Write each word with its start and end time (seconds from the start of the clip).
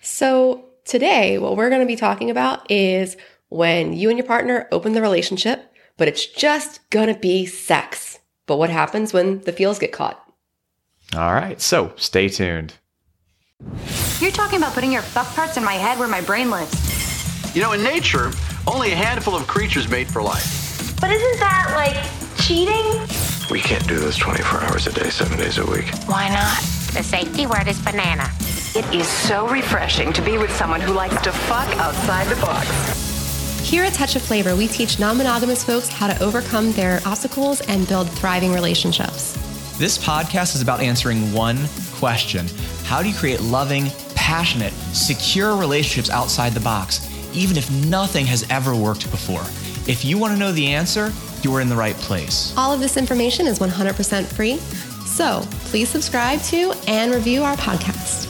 So, 0.00 0.66
today, 0.84 1.38
what 1.38 1.56
we're 1.56 1.70
going 1.70 1.80
to 1.80 1.86
be 1.86 1.96
talking 1.96 2.30
about 2.30 2.70
is 2.70 3.16
when 3.48 3.92
you 3.92 4.08
and 4.08 4.18
your 4.18 4.26
partner 4.26 4.68
open 4.72 4.92
the 4.92 5.02
relationship, 5.02 5.72
but 5.96 6.08
it's 6.08 6.26
just 6.26 6.88
going 6.90 7.12
to 7.12 7.18
be 7.18 7.46
sex. 7.46 8.18
But 8.46 8.56
what 8.58 8.70
happens 8.70 9.12
when 9.12 9.40
the 9.40 9.52
feels 9.52 9.78
get 9.78 9.92
caught? 9.92 10.22
All 11.14 11.32
right, 11.32 11.60
so 11.60 11.92
stay 11.96 12.28
tuned. 12.28 12.74
You're 14.20 14.30
talking 14.30 14.58
about 14.58 14.72
putting 14.72 14.92
your 14.92 15.02
fuck 15.02 15.26
parts 15.34 15.56
in 15.56 15.64
my 15.64 15.74
head 15.74 15.98
where 15.98 16.08
my 16.08 16.20
brain 16.20 16.50
lives. 16.50 17.54
You 17.56 17.62
know, 17.62 17.72
in 17.72 17.82
nature, 17.82 18.30
only 18.66 18.92
a 18.92 18.96
handful 18.96 19.34
of 19.34 19.46
creatures 19.46 19.88
mate 19.88 20.06
for 20.08 20.22
life. 20.22 21.00
But 21.00 21.10
isn't 21.10 21.40
that 21.40 21.72
like 21.74 22.38
cheating? 22.38 22.84
We 23.50 23.60
can't 23.60 23.86
do 23.88 23.98
this 23.98 24.16
24 24.16 24.60
hours 24.60 24.86
a 24.86 24.92
day, 24.92 25.10
seven 25.10 25.38
days 25.38 25.58
a 25.58 25.66
week. 25.66 25.86
Why 26.06 26.28
not? 26.28 26.58
The 26.92 27.02
safety 27.02 27.46
word 27.46 27.66
is 27.66 27.80
banana. 27.80 28.30
It 28.78 28.94
is 28.94 29.08
so 29.08 29.48
refreshing 29.48 30.12
to 30.12 30.22
be 30.22 30.38
with 30.38 30.54
someone 30.54 30.80
who 30.80 30.92
likes 30.92 31.20
to 31.22 31.32
fuck 31.32 31.66
outside 31.78 32.28
the 32.28 32.40
box. 32.40 32.68
Here 33.68 33.82
at 33.82 33.92
Touch 33.92 34.14
of 34.14 34.22
Flavor, 34.22 34.54
we 34.54 34.68
teach 34.68 35.00
non 35.00 35.18
monogamous 35.18 35.64
folks 35.64 35.88
how 35.88 36.06
to 36.06 36.22
overcome 36.22 36.70
their 36.70 37.00
obstacles 37.04 37.60
and 37.62 37.88
build 37.88 38.08
thriving 38.08 38.52
relationships. 38.52 39.32
This 39.78 39.98
podcast 39.98 40.54
is 40.54 40.62
about 40.62 40.78
answering 40.78 41.32
one 41.32 41.58
question 41.96 42.46
How 42.84 43.02
do 43.02 43.08
you 43.08 43.16
create 43.16 43.40
loving, 43.40 43.90
passionate, 44.14 44.72
secure 44.92 45.56
relationships 45.56 46.08
outside 46.08 46.52
the 46.52 46.60
box, 46.60 47.04
even 47.34 47.56
if 47.56 47.68
nothing 47.86 48.26
has 48.26 48.48
ever 48.48 48.76
worked 48.76 49.10
before? 49.10 49.42
If 49.90 50.04
you 50.04 50.18
want 50.18 50.34
to 50.34 50.38
know 50.38 50.52
the 50.52 50.68
answer, 50.68 51.12
you 51.42 51.52
are 51.52 51.60
in 51.60 51.68
the 51.68 51.74
right 51.74 51.96
place. 51.96 52.54
All 52.56 52.72
of 52.72 52.78
this 52.78 52.96
information 52.96 53.48
is 53.48 53.58
100% 53.58 54.24
free. 54.24 54.58
So 55.04 55.42
please 55.64 55.88
subscribe 55.88 56.40
to 56.42 56.72
and 56.86 57.12
review 57.12 57.42
our 57.42 57.56
podcast. 57.56 58.27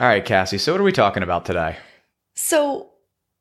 All 0.00 0.06
right, 0.06 0.24
Cassie. 0.24 0.56
So, 0.56 0.72
what 0.72 0.80
are 0.80 0.84
we 0.84 0.92
talking 0.92 1.22
about 1.22 1.44
today? 1.44 1.76
So, 2.34 2.88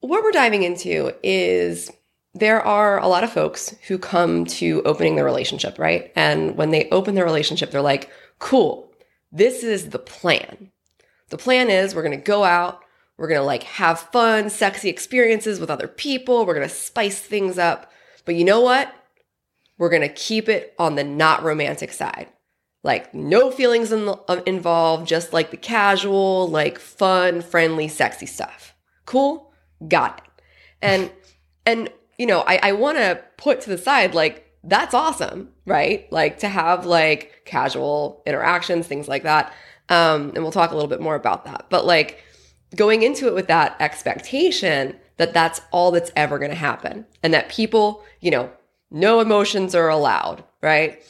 what 0.01 0.21
we're 0.23 0.31
diving 0.31 0.63
into 0.63 1.13
is 1.23 1.89
there 2.33 2.61
are 2.61 2.99
a 2.99 3.07
lot 3.07 3.23
of 3.23 3.31
folks 3.31 3.73
who 3.87 3.97
come 3.97 4.43
to 4.43 4.81
opening 4.83 5.15
their 5.15 5.23
relationship, 5.23 5.79
right? 5.79 6.11
And 6.17 6.57
when 6.57 6.71
they 6.71 6.89
open 6.89 7.15
their 7.15 7.23
relationship, 7.23 7.71
they're 7.71 7.81
like, 7.81 8.09
cool, 8.39 8.91
this 9.31 9.63
is 9.63 9.91
the 9.91 9.99
plan. 9.99 10.69
The 11.29 11.37
plan 11.37 11.69
is 11.69 11.95
we're 11.95 12.03
going 12.03 12.19
to 12.19 12.25
go 12.25 12.43
out, 12.43 12.83
we're 13.15 13.29
going 13.29 13.39
to 13.39 13.45
like 13.45 13.63
have 13.63 14.01
fun, 14.11 14.49
sexy 14.49 14.89
experiences 14.89 15.61
with 15.61 15.69
other 15.69 15.87
people, 15.87 16.45
we're 16.45 16.55
going 16.55 16.67
to 16.67 16.75
spice 16.75 17.21
things 17.21 17.57
up. 17.57 17.89
But 18.25 18.35
you 18.35 18.43
know 18.43 18.59
what? 18.59 18.93
We're 19.77 19.89
going 19.89 20.01
to 20.01 20.09
keep 20.09 20.49
it 20.49 20.75
on 20.77 20.95
the 20.95 21.05
not 21.05 21.41
romantic 21.41 21.93
side. 21.93 22.27
Like 22.83 23.13
no 23.13 23.51
feelings 23.51 23.91
in 23.91 24.05
the, 24.05 24.43
involved, 24.45 25.07
just 25.07 25.33
like 25.33 25.51
the 25.51 25.57
casual, 25.57 26.47
like 26.47 26.79
fun, 26.79 27.41
friendly, 27.41 27.87
sexy 27.87 28.25
stuff. 28.25 28.73
Cool? 29.05 29.51
Got 29.87 30.19
it. 30.19 30.43
And 30.81 31.11
and 31.65 31.89
you 32.17 32.25
know, 32.25 32.43
I, 32.47 32.59
I 32.63 32.71
want 32.73 32.97
to 32.97 33.21
put 33.37 33.61
to 33.61 33.69
the 33.69 33.77
side 33.77 34.13
like 34.13 34.45
that's 34.63 34.93
awesome, 34.93 35.49
right? 35.65 36.11
Like 36.11 36.39
to 36.39 36.49
have 36.49 36.85
like 36.85 37.43
casual 37.45 38.21
interactions, 38.25 38.87
things 38.87 39.07
like 39.07 39.23
that. 39.23 39.53
Um, 39.89 40.31
and 40.35 40.43
we'll 40.43 40.51
talk 40.51 40.71
a 40.71 40.75
little 40.75 40.89
bit 40.89 41.01
more 41.01 41.15
about 41.15 41.45
that. 41.45 41.65
But 41.69 41.85
like 41.85 42.23
going 42.75 43.01
into 43.01 43.27
it 43.27 43.33
with 43.33 43.47
that 43.47 43.75
expectation 43.79 44.95
that 45.17 45.33
that's 45.33 45.61
all 45.71 45.91
that's 45.91 46.11
ever 46.15 46.39
going 46.39 46.51
to 46.51 46.55
happen 46.55 47.05
and 47.23 47.33
that 47.33 47.49
people, 47.49 48.03
you 48.21 48.31
know, 48.31 48.49
no 48.91 49.19
emotions 49.19 49.75
are 49.75 49.89
allowed, 49.89 50.43
right? 50.61 51.03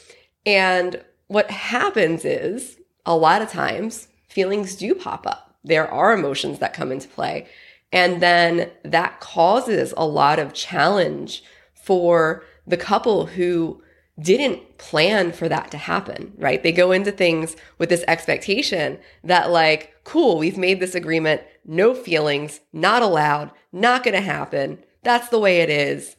And 0.46 1.04
what 1.30 1.50
happens 1.52 2.26
is 2.26 2.78
a 3.06 3.16
lot 3.16 3.42
of 3.42 3.50
times 3.50 4.10
feelings 4.28 4.76
do 4.76 4.94
pop 4.94 5.26
up. 5.26 5.56
There 5.64 5.90
are 5.90 6.14
emotions 6.14 6.60
that 6.60 6.74
come 6.74 6.92
into 6.92 7.08
play. 7.08 7.48
And 7.92 8.22
then 8.22 8.70
that 8.84 9.20
causes 9.20 9.94
a 9.96 10.06
lot 10.06 10.40
of 10.40 10.54
challenge 10.54 11.44
for 11.74 12.44
the 12.68 12.78
couple 12.78 13.28
who 13.28 13.82
didn't 14.20 14.78
plan 14.78 15.32
for 15.32 15.48
that 15.48 15.72
to 15.72 15.78
happen, 15.78 16.34
right? 16.38 16.62
They 16.62 16.72
go 16.72 16.92
into 16.92 17.12
things 17.12 17.56
with 17.78 17.90
this 17.90 18.04
expectation 18.08 19.00
that, 19.24 19.50
like, 19.50 19.94
cool, 20.04 20.38
we've 20.38 20.58
made 20.58 20.80
this 20.80 20.94
agreement, 20.94 21.42
no 21.66 21.94
feelings, 21.94 22.60
not 22.74 23.02
allowed, 23.02 23.52
not 23.72 24.04
gonna 24.04 24.22
happen. 24.22 24.84
That's 25.04 25.30
the 25.30 25.40
way 25.40 25.62
it 25.62 25.70
is. 25.70 26.16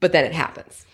But 0.00 0.12
then 0.12 0.24
it 0.24 0.32
happens. 0.32 0.86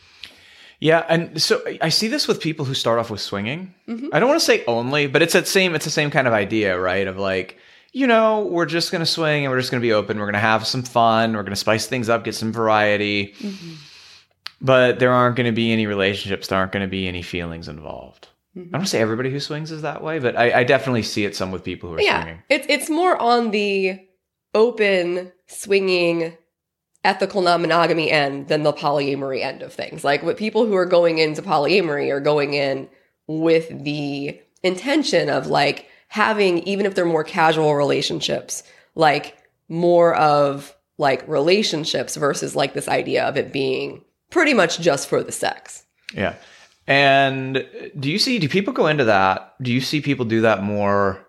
Yeah, 0.82 1.06
and 1.08 1.40
so 1.40 1.62
I 1.80 1.90
see 1.90 2.08
this 2.08 2.26
with 2.26 2.40
people 2.40 2.64
who 2.64 2.74
start 2.74 2.98
off 2.98 3.08
with 3.08 3.20
swinging. 3.20 3.72
Mm-hmm. 3.86 4.08
I 4.12 4.18
don't 4.18 4.28
want 4.28 4.40
to 4.40 4.44
say 4.44 4.64
only, 4.64 5.06
but 5.06 5.22
it's 5.22 5.32
that 5.32 5.46
same 5.46 5.76
it's 5.76 5.84
the 5.84 5.92
same 5.92 6.10
kind 6.10 6.26
of 6.26 6.32
idea, 6.32 6.76
right? 6.76 7.06
Of 7.06 7.18
like, 7.18 7.56
you 7.92 8.08
know, 8.08 8.46
we're 8.46 8.66
just 8.66 8.90
going 8.90 8.98
to 8.98 9.06
swing 9.06 9.44
and 9.44 9.52
we're 9.52 9.60
just 9.60 9.70
going 9.70 9.80
to 9.80 9.86
be 9.86 9.92
open. 9.92 10.18
We're 10.18 10.24
going 10.24 10.32
to 10.32 10.40
have 10.40 10.66
some 10.66 10.82
fun. 10.82 11.34
We're 11.34 11.44
going 11.44 11.52
to 11.52 11.56
spice 11.56 11.86
things 11.86 12.08
up, 12.08 12.24
get 12.24 12.34
some 12.34 12.52
variety. 12.52 13.28
Mm-hmm. 13.38 13.74
But 14.60 14.98
there 14.98 15.12
aren't 15.12 15.36
going 15.36 15.46
to 15.46 15.52
be 15.52 15.70
any 15.70 15.86
relationships. 15.86 16.48
There 16.48 16.58
aren't 16.58 16.72
going 16.72 16.84
to 16.84 16.90
be 16.90 17.06
any 17.06 17.22
feelings 17.22 17.68
involved. 17.68 18.26
Mm-hmm. 18.56 18.74
I 18.74 18.78
don't 18.78 18.86
say 18.86 19.00
everybody 19.00 19.30
who 19.30 19.38
swings 19.38 19.70
is 19.70 19.82
that 19.82 20.02
way, 20.02 20.18
but 20.18 20.36
I, 20.36 20.62
I 20.62 20.64
definitely 20.64 21.04
see 21.04 21.24
it 21.24 21.36
some 21.36 21.52
with 21.52 21.62
people 21.62 21.90
who 21.90 21.94
are 21.94 22.00
yeah, 22.00 22.22
swinging. 22.22 22.42
It's 22.48 22.66
it's 22.68 22.90
more 22.90 23.16
on 23.16 23.52
the 23.52 24.00
open 24.52 25.30
swinging 25.46 26.36
ethical 27.04 27.42
non-monogamy 27.42 28.10
end 28.10 28.48
than 28.48 28.62
the 28.62 28.72
polyamory 28.72 29.42
end 29.42 29.62
of 29.62 29.72
things. 29.72 30.04
Like 30.04 30.22
what 30.22 30.36
people 30.36 30.66
who 30.66 30.76
are 30.76 30.86
going 30.86 31.18
into 31.18 31.42
polyamory 31.42 32.10
are 32.10 32.20
going 32.20 32.54
in 32.54 32.88
with 33.26 33.84
the 33.84 34.40
intention 34.62 35.28
of 35.28 35.46
like 35.48 35.88
having 36.08 36.58
even 36.60 36.86
if 36.86 36.94
they're 36.94 37.04
more 37.04 37.24
casual 37.24 37.74
relationships, 37.74 38.62
like 38.94 39.36
more 39.68 40.14
of 40.14 40.74
like 40.98 41.26
relationships 41.26 42.16
versus 42.16 42.54
like 42.54 42.74
this 42.74 42.88
idea 42.88 43.24
of 43.24 43.36
it 43.36 43.52
being 43.52 44.04
pretty 44.30 44.54
much 44.54 44.78
just 44.78 45.08
for 45.08 45.22
the 45.22 45.32
sex. 45.32 45.84
Yeah. 46.14 46.34
And 46.86 47.66
do 47.98 48.10
you 48.10 48.18
see 48.18 48.38
do 48.38 48.48
people 48.48 48.72
go 48.72 48.86
into 48.86 49.04
that? 49.04 49.54
Do 49.60 49.72
you 49.72 49.80
see 49.80 50.00
people 50.00 50.24
do 50.24 50.42
that 50.42 50.62
more 50.62 51.26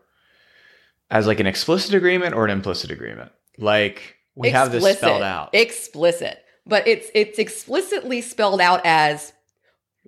as 1.10 1.26
like 1.26 1.40
an 1.40 1.48
explicit 1.48 1.94
agreement 1.94 2.36
or 2.36 2.46
an 2.46 2.52
implicit 2.52 2.92
agreement? 2.92 3.32
Like 3.58 4.18
we 4.36 4.50
explicit, 4.50 4.74
have 4.74 4.82
this 4.82 4.98
spelled 4.98 5.22
out. 5.22 5.50
Explicit. 5.54 6.44
But 6.66 6.88
it's 6.88 7.10
it's 7.14 7.40
explicitly 7.40 8.22
spelled 8.22 8.62
out 8.62 8.82
as 8.86 9.34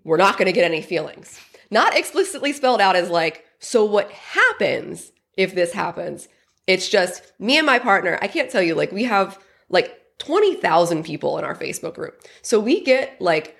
we're 0.03 0.17
not 0.17 0.37
going 0.37 0.47
to 0.47 0.51
get 0.51 0.63
any 0.63 0.81
feelings. 0.81 1.39
Not 1.69 1.97
explicitly 1.97 2.53
spelled 2.53 2.81
out 2.81 2.95
as 2.95 3.09
like 3.09 3.45
so 3.59 3.83
what 3.85 4.11
happens 4.11 5.11
if 5.37 5.53
this 5.53 5.73
happens? 5.73 6.27
It's 6.67 6.89
just 6.89 7.23
me 7.39 7.57
and 7.57 7.65
my 7.65 7.79
partner. 7.79 8.17
I 8.21 8.27
can't 8.27 8.49
tell 8.49 8.61
you 8.61 8.75
like 8.75 8.91
we 8.91 9.03
have 9.03 9.39
like 9.69 9.99
20,000 10.19 11.03
people 11.03 11.37
in 11.37 11.43
our 11.43 11.55
Facebook 11.55 11.95
group. 11.95 12.21
So 12.41 12.59
we 12.59 12.83
get 12.83 13.19
like 13.19 13.57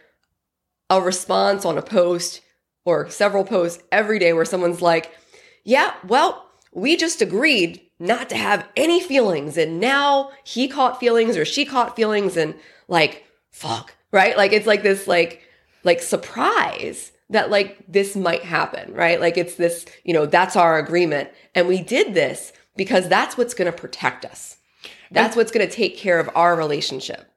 a 0.90 1.02
response 1.02 1.66
on 1.66 1.78
a 1.78 1.82
post 1.82 2.42
or 2.86 3.10
several 3.10 3.44
posts 3.44 3.84
every 3.92 4.20
day 4.20 4.32
where 4.34 4.46
someone's 4.46 4.82
like, 4.82 5.12
"Yeah, 5.64 5.94
well, 6.08 6.50
we 6.72 6.96
just 6.96 7.22
agreed 7.22 7.82
not 8.00 8.30
to 8.30 8.38
have 8.38 8.68
any 8.76 9.00
feelings. 9.00 9.58
And 9.58 9.80
now 9.80 10.32
he 10.44 10.68
caught 10.68 11.00
feelings 11.00 11.38
or 11.38 11.46
she 11.46 11.66
caught 11.66 11.96
feelings 11.96 12.38
and 12.38 12.56
like, 12.88 13.26
fuck, 13.52 13.96
right? 14.12 14.38
Like 14.38 14.54
it's 14.54 14.68
like 14.68 14.84
this, 14.84 15.08
like, 15.08 15.42
like 15.84 16.02
surprise 16.02 17.12
that 17.30 17.50
like 17.50 17.78
this 17.88 18.16
might 18.16 18.44
happen, 18.44 18.94
right? 18.94 19.20
Like 19.20 19.38
it's 19.38 19.56
this, 19.56 19.86
you 20.04 20.14
know, 20.14 20.26
that's 20.26 20.56
our 20.56 20.78
agreement. 20.78 21.30
And 21.54 21.68
we 21.68 21.82
did 21.82 22.14
this 22.14 22.54
because 22.76 23.08
that's 23.08 23.38
what's 23.38 23.54
going 23.54 23.72
to 23.72 23.78
protect 23.78 24.26
us. 24.26 24.58
That's 25.12 25.36
what's 25.36 25.52
going 25.52 25.68
to 25.68 25.74
take 25.74 25.98
care 25.98 26.20
of 26.20 26.30
our 26.36 26.56
relationship. 26.56 27.32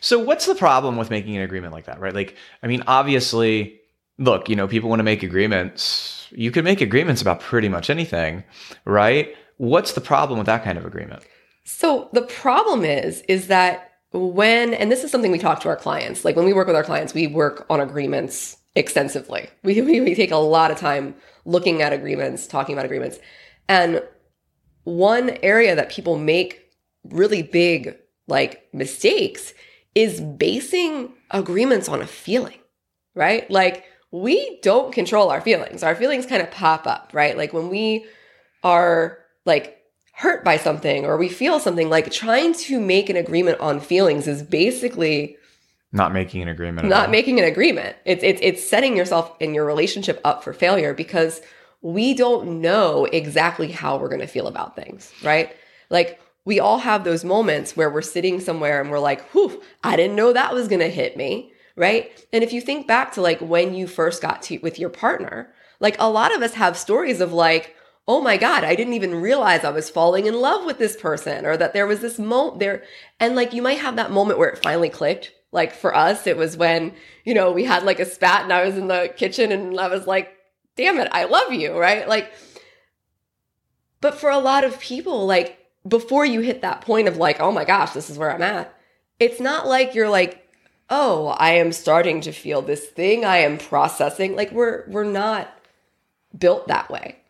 So 0.00 0.18
what's 0.18 0.46
the 0.46 0.54
problem 0.54 0.96
with 0.96 1.10
making 1.10 1.36
an 1.36 1.42
agreement 1.42 1.72
like 1.72 1.86
that, 1.86 2.00
right? 2.00 2.14
Like, 2.14 2.36
I 2.62 2.66
mean, 2.66 2.82
obviously, 2.86 3.80
look, 4.18 4.48
you 4.48 4.56
know, 4.56 4.68
people 4.68 4.88
want 4.88 5.00
to 5.00 5.04
make 5.04 5.22
agreements. 5.22 6.28
You 6.30 6.50
could 6.50 6.64
make 6.64 6.80
agreements 6.80 7.22
about 7.22 7.40
pretty 7.40 7.68
much 7.68 7.90
anything, 7.90 8.44
right? 8.84 9.34
What's 9.56 9.92
the 9.92 10.00
problem 10.00 10.38
with 10.38 10.46
that 10.46 10.64
kind 10.64 10.78
of 10.78 10.84
agreement? 10.84 11.22
So 11.64 12.08
the 12.12 12.22
problem 12.22 12.84
is, 12.84 13.22
is 13.22 13.46
that 13.48 13.92
when, 14.12 14.74
and 14.74 14.92
this 14.92 15.02
is 15.02 15.10
something 15.10 15.32
we 15.32 15.38
talk 15.38 15.60
to 15.60 15.68
our 15.68 15.76
clients, 15.76 16.24
like 16.24 16.36
when 16.36 16.44
we 16.44 16.52
work 16.52 16.66
with 16.66 16.76
our 16.76 16.84
clients, 16.84 17.14
we 17.14 17.26
work 17.26 17.66
on 17.68 17.80
agreements 17.80 18.58
extensively. 18.74 19.48
We, 19.62 19.80
we, 19.82 20.00
we 20.00 20.14
take 20.14 20.30
a 20.30 20.36
lot 20.36 20.70
of 20.70 20.78
time 20.78 21.14
looking 21.44 21.82
at 21.82 21.92
agreements, 21.92 22.46
talking 22.46 22.74
about 22.74 22.84
agreements. 22.84 23.18
And 23.68 24.02
one 24.84 25.30
area 25.42 25.74
that 25.74 25.90
people 25.90 26.18
make 26.18 26.60
really 27.04 27.42
big 27.42 27.96
like 28.26 28.68
mistakes 28.72 29.54
is 29.94 30.20
basing 30.20 31.12
agreements 31.30 31.88
on 31.88 32.02
a 32.02 32.06
feeling, 32.06 32.58
right? 33.14 33.50
Like 33.50 33.84
we 34.10 34.58
don't 34.62 34.92
control 34.92 35.30
our 35.30 35.40
feelings. 35.40 35.82
Our 35.82 35.94
feelings 35.94 36.26
kind 36.26 36.42
of 36.42 36.50
pop 36.50 36.86
up, 36.86 37.10
right? 37.12 37.36
Like 37.36 37.52
when 37.52 37.68
we 37.68 38.06
are 38.62 39.18
like 39.44 39.78
hurt 40.12 40.44
by 40.44 40.56
something 40.56 41.04
or 41.04 41.16
we 41.16 41.28
feel 41.28 41.58
something, 41.58 41.90
like 41.90 42.10
trying 42.10 42.54
to 42.54 42.80
make 42.80 43.08
an 43.08 43.16
agreement 43.16 43.60
on 43.60 43.80
feelings 43.80 44.28
is 44.28 44.42
basically 44.42 45.36
not 45.92 46.12
making 46.12 46.42
an 46.42 46.48
agreement. 46.48 46.88
Not 46.88 47.10
making 47.10 47.38
an 47.38 47.44
agreement. 47.44 47.96
It's 48.04 48.24
it's 48.24 48.40
it's 48.42 48.68
setting 48.68 48.96
yourself 48.96 49.36
in 49.38 49.54
your 49.54 49.64
relationship 49.64 50.20
up 50.24 50.42
for 50.42 50.52
failure 50.52 50.92
because 50.92 51.40
we 51.82 52.14
don't 52.14 52.60
know 52.60 53.04
exactly 53.04 53.70
how 53.70 53.96
we're 53.96 54.08
going 54.08 54.20
to 54.20 54.26
feel 54.26 54.48
about 54.48 54.74
things, 54.74 55.12
right? 55.22 55.54
Like 55.90 56.20
we 56.44 56.58
all 56.58 56.78
have 56.78 57.04
those 57.04 57.24
moments 57.24 57.76
where 57.76 57.90
we're 57.90 58.02
sitting 58.02 58.40
somewhere 58.40 58.80
and 58.80 58.90
we're 58.90 58.98
like, 58.98 59.22
whew, 59.30 59.62
I 59.84 59.94
didn't 59.94 60.16
know 60.16 60.32
that 60.32 60.52
was 60.52 60.66
going 60.66 60.80
to 60.80 60.88
hit 60.88 61.16
me, 61.16 61.52
right? 61.76 62.26
And 62.32 62.42
if 62.42 62.52
you 62.52 62.60
think 62.60 62.86
back 62.86 63.12
to 63.12 63.22
like 63.22 63.40
when 63.40 63.74
you 63.74 63.86
first 63.86 64.20
got 64.20 64.42
to 64.42 64.58
with 64.58 64.78
your 64.78 64.90
partner, 64.90 65.52
like 65.78 65.96
a 65.98 66.10
lot 66.10 66.34
of 66.34 66.42
us 66.42 66.54
have 66.54 66.76
stories 66.76 67.20
of 67.20 67.32
like, 67.32 67.76
oh 68.06 68.20
my 68.20 68.36
God, 68.36 68.64
I 68.64 68.74
didn't 68.74 68.92
even 68.92 69.20
realize 69.20 69.64
I 69.64 69.70
was 69.70 69.88
falling 69.88 70.26
in 70.26 70.34
love 70.40 70.64
with 70.64 70.78
this 70.78 70.96
person 70.96 71.46
or 71.46 71.56
that 71.56 71.72
there 71.72 71.86
was 71.86 72.00
this 72.00 72.18
moment 72.18 72.58
there. 72.58 72.82
And 73.18 73.34
like 73.34 73.52
you 73.52 73.62
might 73.62 73.78
have 73.78 73.96
that 73.96 74.10
moment 74.10 74.38
where 74.38 74.50
it 74.50 74.62
finally 74.62 74.90
clicked. 74.90 75.32
Like 75.52 75.72
for 75.72 75.94
us, 75.94 76.26
it 76.26 76.36
was 76.36 76.56
when, 76.56 76.92
you 77.24 77.32
know, 77.32 77.52
we 77.52 77.64
had 77.64 77.84
like 77.84 78.00
a 78.00 78.04
spat 78.04 78.42
and 78.42 78.52
I 78.52 78.64
was 78.64 78.76
in 78.76 78.88
the 78.88 79.12
kitchen 79.16 79.52
and 79.52 79.78
I 79.78 79.88
was 79.88 80.06
like, 80.06 80.36
damn 80.76 80.98
it, 80.98 81.08
I 81.12 81.24
love 81.24 81.52
you, 81.52 81.78
right? 81.78 82.08
Like, 82.08 82.32
but 84.00 84.18
for 84.18 84.28
a 84.28 84.38
lot 84.38 84.64
of 84.64 84.80
people, 84.80 85.26
like 85.26 85.58
before 85.86 86.26
you 86.26 86.40
hit 86.40 86.60
that 86.62 86.82
point 86.82 87.08
of 87.08 87.16
like, 87.16 87.40
oh 87.40 87.52
my 87.52 87.64
gosh, 87.64 87.92
this 87.92 88.10
is 88.10 88.18
where 88.18 88.34
I'm 88.34 88.42
at, 88.42 88.74
it's 89.18 89.40
not 89.40 89.66
like 89.66 89.94
you're 89.94 90.10
like, 90.10 90.46
oh, 90.90 91.28
I 91.28 91.52
am 91.52 91.72
starting 91.72 92.20
to 92.22 92.32
feel 92.32 92.60
this 92.60 92.86
thing. 92.86 93.24
I 93.24 93.38
am 93.38 93.56
processing. 93.56 94.36
Like 94.36 94.52
we're 94.52 94.84
we're 94.88 95.04
not 95.04 95.48
built 96.36 96.68
that 96.68 96.90
way. 96.90 97.20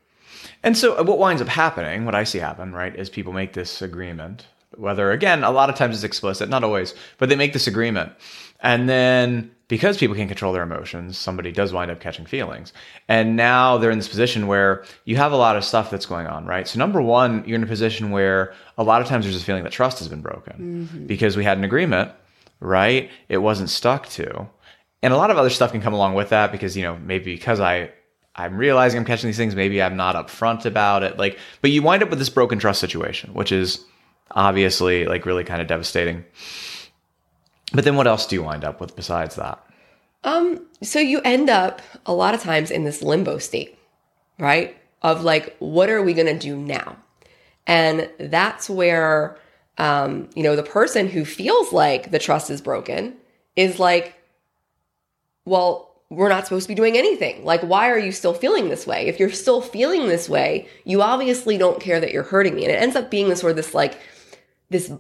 And 0.64 0.76
so 0.76 1.00
what 1.02 1.19
winds 1.19 1.43
up 1.43 1.49
happening, 1.49 2.06
what 2.06 2.14
I 2.14 2.25
see 2.25 2.38
happen, 2.38 2.72
right, 2.72 2.96
is 2.96 3.11
people 3.11 3.32
make 3.32 3.52
this 3.52 3.82
agreement. 3.82 4.46
Whether 4.76 5.12
again, 5.12 5.44
a 5.44 5.52
lot 5.52 5.70
of 5.70 5.76
times 5.76 5.94
it's 5.94 6.05
explicit, 6.05 6.49
not 6.49 6.64
always, 6.64 6.94
but 7.19 7.28
they 7.28 7.37
make 7.37 7.52
this 7.52 7.69
agreement. 7.69 8.12
And 8.61 8.88
then 8.88 9.55
because 9.69 9.99
people 9.99 10.16
can't 10.16 10.28
control 10.28 10.52
their 10.52 10.62
emotions, 10.62 11.16
somebody 11.16 11.52
does 11.52 11.72
wind 11.72 11.90
up 11.90 12.00
catching 12.00 12.26
feelings. 12.26 12.72
And 13.08 13.37
now 13.37 13.76
they're 13.76 13.90
in 13.90 13.99
this 13.99 14.08
position 14.08 14.46
where 14.46 14.84
you 15.05 15.16
have 15.16 15.32
a 15.32 15.37
lot 15.37 15.56
of 15.56 15.64
stuff 15.64 15.90
that's 15.90 16.06
going 16.06 16.26
on, 16.26 16.46
right? 16.46 16.67
So, 16.67 16.78
number 16.78 17.00
one, 17.00 17.44
you're 17.46 17.56
in 17.56 17.62
a 17.62 17.67
position 17.67 18.10
where 18.10 18.55
a 18.78 18.82
lot 18.82 19.02
of 19.02 19.06
times 19.06 19.26
there's 19.26 19.40
a 19.40 19.44
feeling 19.44 19.64
that 19.64 19.72
trust 19.72 19.99
has 19.99 20.08
been 20.08 20.22
broken 20.22 20.88
mm-hmm. 20.88 21.06
because 21.06 21.37
we 21.37 21.44
had 21.44 21.58
an 21.58 21.64
agreement, 21.64 22.10
right? 22.60 23.10
It 23.28 23.38
wasn't 23.38 23.70
stuck 23.70 24.08
to. 24.10 24.49
And 25.02 25.12
a 25.12 25.17
lot 25.19 25.31
of 25.31 25.37
other 25.37 25.50
stuff 25.50 25.72
can 25.72 25.82
come 25.82 25.93
along 25.94 26.14
with 26.14 26.31
that 26.31 26.50
because, 26.50 26.75
you 26.75 26.82
know, 26.82 26.96
maybe 26.96 27.34
because 27.34 27.60
I 27.60 27.93
I'm 28.36 28.56
realizing 28.56 28.98
I'm 28.98 29.04
catching 29.04 29.28
these 29.28 29.36
things, 29.36 29.54
maybe 29.54 29.82
I'm 29.82 29.96
not 29.96 30.16
upfront 30.16 30.64
about 30.64 31.02
it. 31.02 31.19
Like, 31.19 31.38
but 31.60 31.70
you 31.70 31.82
wind 31.82 32.02
up 32.02 32.10
with 32.10 32.19
this 32.19 32.28
broken 32.28 32.58
trust 32.58 32.81
situation, 32.81 33.32
which 33.32 33.52
is 33.52 33.84
obviously 34.31 35.06
like 35.06 35.26
really 35.26 35.44
kind 35.44 35.62
of 35.62 35.69
devastating. 35.69 36.25
But 37.72 37.84
then 37.84 37.96
what 37.96 38.06
else 38.06 38.26
do 38.26 38.36
you 38.36 38.42
wind 38.42 38.64
up 38.64 38.81
with 38.81 38.96
besides 38.96 39.36
that? 39.36 39.64
Um, 40.25 40.66
so 40.82 40.98
you 40.98 41.20
end 41.20 41.50
up 41.50 41.82
a 42.06 42.14
lot 42.14 42.34
of 42.34 42.42
times 42.42 42.70
in 42.70 42.84
this 42.84 43.02
limbo 43.02 43.38
state, 43.38 43.78
right? 44.38 44.76
Of 45.02 45.22
like, 45.22 45.56
what 45.58 45.90
are 45.90 46.02
we 46.02 46.14
going 46.14 46.26
to 46.26 46.38
do 46.38 46.56
now? 46.56 46.96
And 47.66 48.10
that's 48.19 48.69
where, 48.69 49.38
um, 49.78 50.28
you 50.34 50.42
know, 50.42 50.56
the 50.56 50.62
person 50.62 51.08
who 51.08 51.25
feels 51.25 51.72
like 51.72 52.10
the 52.10 52.19
trust 52.19 52.50
is 52.50 52.60
broken 52.60 53.14
is 53.54 53.78
like, 53.78 54.16
well, 55.44 55.94
we're 56.10 56.28
not 56.28 56.44
supposed 56.44 56.64
to 56.64 56.68
be 56.68 56.74
doing 56.74 56.96
anything. 56.96 57.44
Like, 57.44 57.62
why 57.62 57.90
are 57.90 57.98
you 57.98 58.12
still 58.12 58.34
feeling 58.34 58.68
this 58.68 58.86
way? 58.86 59.06
If 59.06 59.18
you're 59.18 59.30
still 59.30 59.60
feeling 59.60 60.06
this 60.06 60.28
way, 60.28 60.68
you 60.84 61.02
obviously 61.02 61.58
don't 61.58 61.80
care 61.80 62.00
that 62.00 62.12
you're 62.12 62.22
hurting 62.22 62.54
me. 62.54 62.64
And 62.64 62.72
it 62.72 62.80
ends 62.80 62.96
up 62.96 63.10
being 63.10 63.28
this 63.28 63.40
sort 63.40 63.50
of 63.50 63.56
this 63.56 63.74
like, 63.74 63.98
this 64.70 64.92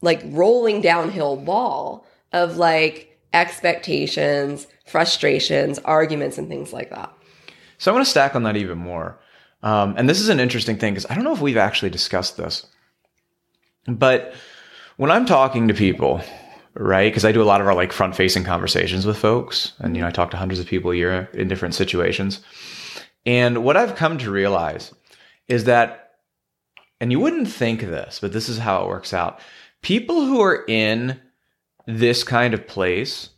like 0.00 0.22
rolling 0.26 0.80
downhill 0.80 1.36
ball 1.36 2.06
of 2.32 2.56
like 2.56 3.18
expectations, 3.32 4.66
frustrations, 4.86 5.78
arguments, 5.80 6.38
and 6.38 6.48
things 6.48 6.72
like 6.72 6.90
that. 6.90 7.12
So 7.78 7.90
I 7.90 7.94
want 7.94 8.04
to 8.04 8.10
stack 8.10 8.34
on 8.34 8.42
that 8.42 8.56
even 8.56 8.78
more. 8.78 9.18
Um, 9.62 9.94
and 9.96 10.08
this 10.08 10.20
is 10.20 10.28
an 10.28 10.40
interesting 10.40 10.76
thing 10.76 10.94
because 10.94 11.06
I 11.08 11.14
don't 11.14 11.24
know 11.24 11.32
if 11.32 11.40
we've 11.40 11.56
actually 11.56 11.90
discussed 11.90 12.36
this. 12.36 12.66
But 13.86 14.34
when 14.96 15.10
I'm 15.10 15.26
talking 15.26 15.68
to 15.68 15.74
people, 15.74 16.20
right? 16.74 17.10
Because 17.10 17.24
I 17.24 17.32
do 17.32 17.42
a 17.42 17.44
lot 17.44 17.60
of 17.60 17.66
our 17.66 17.74
like 17.74 17.92
front 17.92 18.16
facing 18.16 18.44
conversations 18.44 19.06
with 19.06 19.18
folks. 19.18 19.72
And, 19.78 19.96
you 19.96 20.02
know, 20.02 20.08
I 20.08 20.10
talk 20.10 20.30
to 20.30 20.36
hundreds 20.36 20.60
of 20.60 20.66
people 20.66 20.90
a 20.90 20.96
year 20.96 21.28
in 21.34 21.48
different 21.48 21.74
situations. 21.74 22.40
And 23.26 23.64
what 23.64 23.76
I've 23.76 23.94
come 23.94 24.18
to 24.18 24.30
realize 24.30 24.92
is 25.48 25.64
that, 25.64 26.14
and 27.00 27.12
you 27.12 27.20
wouldn't 27.20 27.48
think 27.48 27.80
this, 27.80 28.18
but 28.20 28.32
this 28.32 28.48
is 28.48 28.58
how 28.58 28.82
it 28.82 28.88
works 28.88 29.12
out 29.12 29.40
people 29.82 30.24
who 30.24 30.40
are 30.40 30.64
in 30.66 31.20
this 31.86 32.24
kind 32.24 32.54
of 32.54 32.66
place 32.66 33.30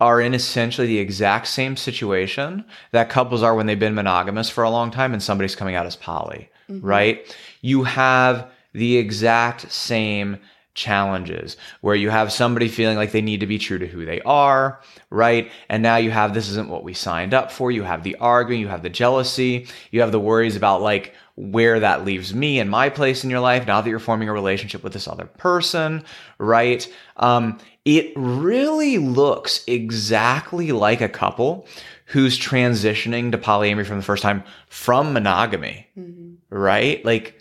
are 0.00 0.20
in 0.20 0.32
essentially 0.32 0.86
the 0.86 0.98
exact 0.98 1.48
same 1.48 1.76
situation 1.76 2.64
that 2.92 3.10
couples 3.10 3.42
are 3.42 3.54
when 3.54 3.66
they've 3.66 3.80
been 3.80 3.96
monogamous 3.96 4.48
for 4.48 4.62
a 4.62 4.70
long 4.70 4.92
time 4.92 5.12
and 5.12 5.22
somebody's 5.22 5.56
coming 5.56 5.74
out 5.74 5.86
as 5.86 5.96
poly, 5.96 6.48
mm-hmm. 6.70 6.86
right? 6.86 7.36
You 7.60 7.82
have 7.82 8.48
the 8.72 8.96
exact 8.96 9.72
same 9.72 10.38
challenges 10.78 11.56
where 11.80 11.96
you 11.96 12.08
have 12.08 12.32
somebody 12.32 12.68
feeling 12.68 12.96
like 12.96 13.12
they 13.12 13.20
need 13.20 13.40
to 13.40 13.46
be 13.46 13.58
true 13.58 13.78
to 13.78 13.86
who 13.86 14.06
they 14.06 14.20
are, 14.20 14.80
right? 15.10 15.50
And 15.68 15.82
now 15.82 15.96
you 15.96 16.10
have 16.10 16.32
this 16.32 16.48
isn't 16.48 16.70
what 16.70 16.84
we 16.84 16.94
signed 16.94 17.34
up 17.34 17.50
for. 17.50 17.70
You 17.70 17.82
have 17.82 18.04
the 18.04 18.16
arguing, 18.16 18.60
you 18.60 18.68
have 18.68 18.82
the 18.82 18.88
jealousy, 18.88 19.66
you 19.90 20.00
have 20.00 20.12
the 20.12 20.20
worries 20.20 20.56
about 20.56 20.80
like 20.80 21.14
where 21.36 21.80
that 21.80 22.04
leaves 22.04 22.34
me 22.34 22.58
and 22.58 22.70
my 22.70 22.88
place 22.88 23.24
in 23.24 23.30
your 23.30 23.40
life 23.40 23.66
now 23.66 23.80
that 23.80 23.90
you're 23.90 23.98
forming 23.98 24.28
a 24.28 24.32
relationship 24.32 24.82
with 24.82 24.92
this 24.92 25.06
other 25.06 25.26
person, 25.26 26.04
right? 26.38 26.92
Um, 27.16 27.58
it 27.84 28.12
really 28.16 28.98
looks 28.98 29.64
exactly 29.66 30.72
like 30.72 31.00
a 31.00 31.08
couple 31.08 31.66
who's 32.06 32.38
transitioning 32.38 33.32
to 33.32 33.38
polyamory 33.38 33.86
from 33.86 33.98
the 33.98 34.02
first 34.02 34.22
time 34.22 34.42
from 34.68 35.12
monogamy, 35.12 35.86
mm-hmm. 35.98 36.34
right? 36.50 37.04
Like, 37.04 37.37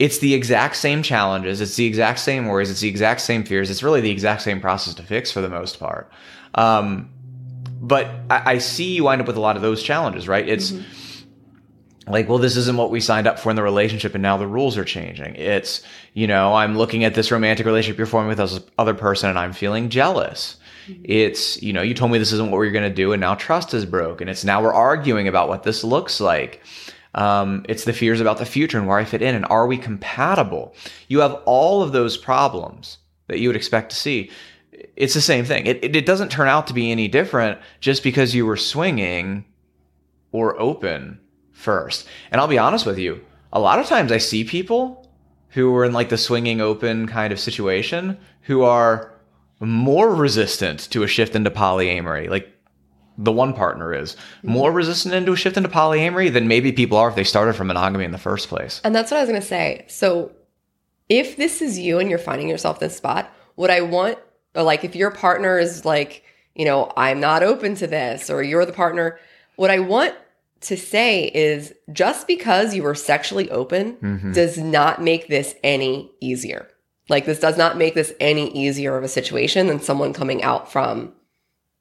it's 0.00 0.18
the 0.18 0.34
exact 0.34 0.74
same 0.76 1.02
challenges, 1.02 1.60
it's 1.60 1.76
the 1.76 1.86
exact 1.86 2.18
same 2.18 2.48
worries, 2.48 2.70
it's 2.70 2.80
the 2.80 2.88
exact 2.88 3.20
same 3.20 3.44
fears. 3.44 3.70
It's 3.70 3.82
really 3.82 4.00
the 4.00 4.10
exact 4.10 4.42
same 4.42 4.60
process 4.60 4.94
to 4.94 5.02
fix 5.04 5.30
for 5.30 5.40
the 5.40 5.48
most 5.48 5.78
part. 5.78 6.10
Um, 6.56 7.10
but 7.80 8.06
I, 8.28 8.42
I, 8.52 8.58
see 8.58 8.94
you 8.94 9.04
wind 9.04 9.20
up 9.20 9.26
with 9.28 9.36
a 9.36 9.40
lot 9.40 9.54
of 9.54 9.62
those 9.62 9.82
challenges, 9.82 10.26
right? 10.26 10.46
It's 10.48 10.72
mm-hmm 10.72 11.00
like, 12.10 12.28
well, 12.28 12.38
this 12.38 12.56
isn't 12.56 12.76
what 12.76 12.90
we 12.90 13.00
signed 13.00 13.26
up 13.26 13.38
for 13.38 13.50
in 13.50 13.56
the 13.56 13.62
relationship, 13.62 14.14
and 14.14 14.22
now 14.22 14.36
the 14.36 14.46
rules 14.46 14.76
are 14.76 14.84
changing. 14.84 15.34
It's, 15.36 15.82
you 16.14 16.26
know, 16.26 16.54
I'm 16.54 16.76
looking 16.76 17.04
at 17.04 17.14
this 17.14 17.30
romantic 17.30 17.66
relationship 17.66 17.98
you're 17.98 18.06
forming 18.06 18.28
with 18.28 18.38
this 18.38 18.60
other 18.78 18.94
person, 18.94 19.30
and 19.30 19.38
I'm 19.38 19.52
feeling 19.52 19.88
jealous. 19.88 20.56
Mm-hmm. 20.86 21.02
It's, 21.04 21.62
you 21.62 21.72
know, 21.72 21.82
you 21.82 21.94
told 21.94 22.10
me 22.10 22.18
this 22.18 22.32
isn't 22.32 22.50
what 22.50 22.58
we 22.58 22.68
are 22.68 22.72
going 22.72 22.88
to 22.88 22.94
do, 22.94 23.12
and 23.12 23.20
now 23.20 23.34
trust 23.34 23.74
is 23.74 23.84
broken. 23.84 24.28
It's 24.28 24.44
now 24.44 24.62
we're 24.62 24.74
arguing 24.74 25.28
about 25.28 25.48
what 25.48 25.62
this 25.62 25.84
looks 25.84 26.20
like. 26.20 26.62
Um, 27.14 27.64
it's 27.68 27.84
the 27.84 27.92
fears 27.92 28.20
about 28.20 28.38
the 28.38 28.46
future 28.46 28.78
and 28.78 28.86
where 28.86 28.98
I 28.98 29.04
fit 29.04 29.22
in, 29.22 29.34
and 29.34 29.46
are 29.46 29.66
we 29.66 29.76
compatible? 29.76 30.74
You 31.08 31.20
have 31.20 31.34
all 31.44 31.82
of 31.82 31.92
those 31.92 32.16
problems 32.16 32.98
that 33.26 33.38
you 33.38 33.48
would 33.48 33.56
expect 33.56 33.90
to 33.90 33.96
see. 33.96 34.30
It's 34.96 35.14
the 35.14 35.20
same 35.20 35.44
thing. 35.44 35.66
It, 35.66 35.82
it, 35.84 35.96
it 35.96 36.06
doesn't 36.06 36.30
turn 36.30 36.48
out 36.48 36.66
to 36.68 36.74
be 36.74 36.90
any 36.90 37.08
different 37.08 37.58
just 37.80 38.02
because 38.02 38.34
you 38.34 38.46
were 38.46 38.56
swinging 38.56 39.44
or 40.32 40.58
open 40.60 41.20
first. 41.52 42.06
And 42.30 42.40
I'll 42.40 42.48
be 42.48 42.58
honest 42.58 42.86
with 42.86 42.98
you, 42.98 43.20
a 43.52 43.60
lot 43.60 43.78
of 43.78 43.86
times 43.86 44.12
I 44.12 44.18
see 44.18 44.44
people 44.44 45.08
who 45.50 45.74
are 45.74 45.84
in 45.84 45.92
like 45.92 46.08
the 46.08 46.16
swinging 46.16 46.60
open 46.60 47.08
kind 47.08 47.32
of 47.32 47.40
situation 47.40 48.16
who 48.42 48.62
are 48.62 49.12
more 49.58 50.14
resistant 50.14 50.90
to 50.90 51.02
a 51.02 51.08
shift 51.08 51.34
into 51.34 51.50
polyamory. 51.50 52.30
Like 52.30 52.48
the 53.18 53.32
one 53.32 53.52
partner 53.52 53.92
is 53.92 54.16
more 54.42 54.72
resistant 54.72 55.14
into 55.14 55.32
a 55.32 55.36
shift 55.36 55.56
into 55.56 55.68
polyamory 55.68 56.32
than 56.32 56.48
maybe 56.48 56.72
people 56.72 56.96
are 56.96 57.08
if 57.08 57.14
they 57.14 57.24
started 57.24 57.54
from 57.54 57.66
monogamy 57.66 58.04
in 58.04 58.12
the 58.12 58.18
first 58.18 58.48
place. 58.48 58.80
And 58.84 58.94
that's 58.94 59.10
what 59.10 59.18
I 59.18 59.20
was 59.20 59.28
going 59.28 59.40
to 59.40 59.46
say. 59.46 59.84
So 59.88 60.32
if 61.08 61.36
this 61.36 61.60
is 61.60 61.78
you 61.78 61.98
and 61.98 62.08
you're 62.08 62.18
finding 62.18 62.48
yourself 62.48 62.80
in 62.80 62.88
this 62.88 62.96
spot, 62.96 63.30
what 63.56 63.70
I 63.70 63.82
want, 63.82 64.18
or 64.54 64.62
like 64.62 64.84
if 64.84 64.96
your 64.96 65.10
partner 65.10 65.58
is 65.58 65.84
like, 65.84 66.24
you 66.54 66.64
know, 66.64 66.92
I'm 66.96 67.20
not 67.20 67.42
open 67.42 67.74
to 67.76 67.86
this, 67.86 68.30
or 68.30 68.42
you're 68.42 68.66
the 68.66 68.72
partner, 68.72 69.18
what 69.56 69.70
I 69.70 69.80
want 69.80 70.14
to 70.62 70.76
say 70.76 71.24
is 71.26 71.74
just 71.92 72.26
because 72.26 72.74
you 72.74 72.82
were 72.82 72.94
sexually 72.94 73.50
open 73.50 73.94
mm-hmm. 73.96 74.32
does 74.32 74.58
not 74.58 75.02
make 75.02 75.28
this 75.28 75.54
any 75.62 76.10
easier. 76.20 76.68
Like 77.08 77.26
this 77.26 77.40
does 77.40 77.58
not 77.58 77.76
make 77.76 77.94
this 77.94 78.12
any 78.20 78.50
easier 78.52 78.96
of 78.96 79.04
a 79.04 79.08
situation 79.08 79.66
than 79.66 79.80
someone 79.80 80.12
coming 80.12 80.42
out 80.42 80.70
from 80.70 81.12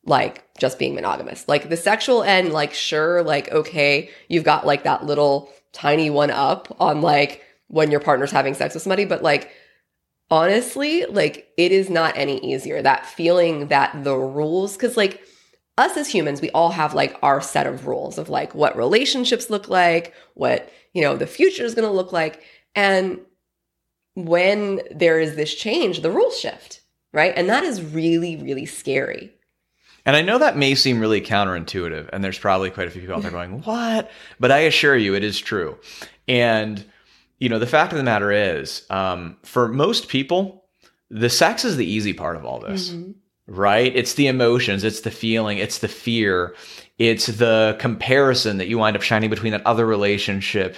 like 0.10 0.44
just 0.58 0.80
being 0.80 0.96
monogamous. 0.96 1.48
Like 1.48 1.70
the 1.70 1.78
sexual 1.78 2.24
end, 2.24 2.52
like 2.52 2.74
sure, 2.74 3.24
like 3.24 3.52
okay, 3.52 4.10
you've 4.28 4.44
got 4.44 4.66
like 4.66 4.84
that 4.84 5.06
little 5.06 5.50
tiny 5.72 6.10
one 6.10 6.32
up 6.32 6.76
on 6.80 7.02
like 7.02 7.44
when 7.68 7.92
your 7.92 8.00
partner's 8.00 8.32
having 8.32 8.56
sex 8.56 8.74
with 8.74 8.84
somebody, 8.84 9.06
but 9.06 9.22
like 9.22 9.52
honestly, 10.32 11.06
like 11.06 11.48
it 11.58 11.72
is 11.72 11.90
not 11.90 12.18
any 12.18 12.40
easier. 12.40 12.82
That 12.82 13.06
feeling 13.06 13.68
that 13.68 14.04
the 14.04 14.16
rules, 14.16 14.76
cause 14.76 14.98
like 14.98 15.22
us 15.78 15.96
as 15.96 16.10
humans, 16.10 16.42
we 16.42 16.50
all 16.52 16.72
have 16.72 16.94
like 16.94 17.16
our 17.22 17.40
set 17.40 17.68
of 17.68 17.88
rules 17.88 18.18
of 18.18 18.30
like 18.30 18.54
what 18.56 18.76
relationships 18.76 19.50
look 19.50 19.70
like, 19.70 20.14
what, 20.34 20.72
you 20.94 21.02
know, 21.02 21.16
the 21.16 21.28
future 21.28 21.64
is 21.64 21.76
going 21.76 21.88
to 21.88 21.94
look 21.94 22.12
like. 22.12 22.44
And 22.76 23.20
when 24.16 24.82
there 24.92 25.20
is 25.20 25.36
this 25.36 25.54
change, 25.54 26.02
the 26.02 26.12
rules 26.12 26.38
shift, 26.38 26.82
right? 27.14 27.34
And 27.36 27.48
that 27.48 27.64
is 27.64 27.82
really, 27.82 28.36
really 28.36 28.66
scary. 28.66 29.34
And 30.10 30.16
I 30.16 30.24
know 30.24 30.40
that 30.40 30.58
may 30.58 30.74
seem 30.74 31.00
really 31.00 31.22
counterintuitive, 31.22 32.10
and 32.12 32.24
there's 32.24 32.40
probably 32.40 32.72
quite 32.72 32.88
a 32.88 32.90
few 32.90 33.00
people 33.02 33.18
out 33.18 33.22
there 33.22 33.30
going, 33.30 33.62
What? 33.64 34.10
But 34.40 34.52
I 34.52 34.62
assure 34.62 34.98
you, 34.98 35.14
it 35.14 35.24
is 35.24 35.38
true. 35.38 35.78
And, 36.28 36.84
you 37.38 37.48
know, 37.48 37.60
the 37.60 37.68
fact 37.68 37.92
of 37.94 38.00
the 38.00 38.04
matter 38.04 38.32
is, 38.32 38.88
um, 38.90 39.38
for 39.44 39.68
most 39.68 40.08
people, 40.08 40.66
the 41.12 41.30
sex 41.30 41.64
is 41.64 41.78
the 41.78 41.86
easy 41.86 42.14
part 42.14 42.38
of 42.38 42.44
all 42.44 42.60
this, 42.60 42.92
right? 43.46 43.96
It's 43.96 44.16
the 44.16 44.26
emotions, 44.26 44.84
it's 44.84 45.02
the 45.02 45.12
feeling, 45.12 45.60
it's 45.60 45.78
the 45.78 45.88
fear, 45.88 46.56
it's 46.98 47.28
the 47.28 47.78
comparison 47.80 48.58
that 48.58 48.68
you 48.68 48.80
wind 48.80 48.96
up 48.96 49.04
shining 49.04 49.30
between 49.30 49.52
that 49.52 49.68
other 49.68 49.86
relationship 49.86 50.78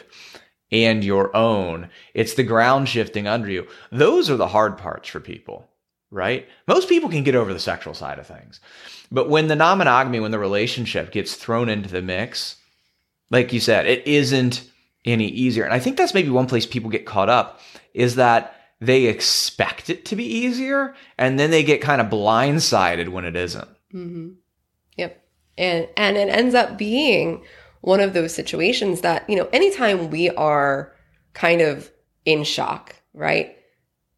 and 0.73 1.05
your 1.05 1.33
own. 1.33 1.89
It's 2.13 2.33
the 2.33 2.43
ground 2.43 2.89
shifting 2.89 3.27
under 3.27 3.49
you. 3.49 3.65
Those 3.93 4.29
are 4.29 4.35
the 4.35 4.49
hard 4.49 4.77
parts 4.77 5.07
for 5.07 5.21
people, 5.21 5.69
right? 6.11 6.47
Most 6.67 6.89
people 6.89 7.09
can 7.09 7.23
get 7.23 7.35
over 7.35 7.53
the 7.53 7.59
sexual 7.59 7.93
side 7.93 8.19
of 8.19 8.27
things. 8.27 8.59
But 9.11 9.29
when 9.29 9.47
the 9.47 9.55
non 9.55 9.79
monogamy, 9.79 10.19
when 10.19 10.31
the 10.31 10.39
relationship 10.39 11.11
gets 11.11 11.35
thrown 11.35 11.69
into 11.69 11.89
the 11.89 12.01
mix, 12.01 12.57
like 13.29 13.53
you 13.53 13.59
said, 13.59 13.87
it 13.87 14.05
isn't 14.05 14.69
any 15.05 15.27
easier. 15.27 15.63
And 15.63 15.73
I 15.73 15.79
think 15.79 15.97
that's 15.97 16.13
maybe 16.13 16.29
one 16.29 16.47
place 16.47 16.65
people 16.65 16.89
get 16.89 17.05
caught 17.05 17.29
up 17.29 17.59
is 17.93 18.15
that 18.15 18.55
they 18.79 19.05
expect 19.05 19.89
it 19.89 20.05
to 20.05 20.15
be 20.15 20.25
easier 20.25 20.95
and 21.17 21.39
then 21.39 21.51
they 21.51 21.63
get 21.63 21.81
kind 21.81 22.01
of 22.01 22.07
blindsided 22.07 23.09
when 23.09 23.25
it 23.25 23.35
isn't. 23.35 23.69
Mm-hmm. 23.93 24.29
Yep. 24.97 25.23
And 25.57 25.87
and 25.97 26.17
it 26.17 26.29
ends 26.29 26.55
up 26.55 26.77
being 26.77 27.43
one 27.81 27.99
of 27.99 28.13
those 28.13 28.33
situations 28.33 29.01
that, 29.01 29.27
you 29.29 29.35
know, 29.35 29.49
anytime 29.51 30.09
we 30.09 30.29
are 30.29 30.93
kind 31.33 31.61
of 31.61 31.91
in 32.25 32.43
shock, 32.43 32.95
right? 33.13 33.55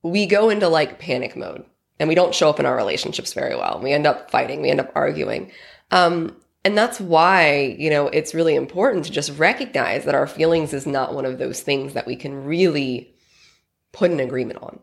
We 0.01 0.25
go 0.25 0.49
into 0.49 0.67
like 0.67 0.99
panic 0.99 1.35
mode 1.35 1.65
and 1.99 2.09
we 2.09 2.15
don't 2.15 2.35
show 2.35 2.49
up 2.49 2.59
in 2.59 2.65
our 2.65 2.75
relationships 2.75 3.33
very 3.33 3.55
well. 3.55 3.79
We 3.81 3.91
end 3.91 4.07
up 4.07 4.31
fighting, 4.31 4.61
we 4.61 4.69
end 4.69 4.79
up 4.79 4.91
arguing. 4.95 5.51
Um 5.91 6.35
and 6.65 6.77
that's 6.77 6.99
why, 6.99 7.75
you 7.77 7.89
know, 7.89 8.07
it's 8.07 8.33
really 8.33 8.55
important 8.55 9.03
to 9.05 9.11
just 9.11 9.37
recognize 9.37 10.05
that 10.05 10.15
our 10.15 10.27
feelings 10.27 10.73
is 10.73 10.87
not 10.87 11.13
one 11.13 11.25
of 11.25 11.37
those 11.37 11.61
things 11.61 11.93
that 11.93 12.07
we 12.07 12.15
can 12.15 12.45
really 12.45 13.13
put 13.91 14.11
an 14.11 14.21
agreement 14.21 14.61
on. 14.61 14.79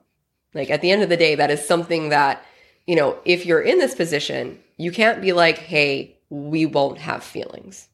Like 0.52 0.70
at 0.70 0.82
the 0.82 0.90
end 0.90 1.02
of 1.02 1.08
the 1.08 1.16
day, 1.16 1.34
that 1.36 1.50
is 1.50 1.66
something 1.66 2.10
that, 2.10 2.44
you 2.86 2.96
know, 2.96 3.18
if 3.24 3.46
you're 3.46 3.62
in 3.62 3.78
this 3.78 3.94
position, 3.94 4.58
you 4.76 4.90
can't 4.92 5.22
be 5.22 5.32
like, 5.32 5.58
hey, 5.58 6.18
we 6.28 6.66
won't 6.66 6.98
have 6.98 7.24
feelings. 7.24 7.88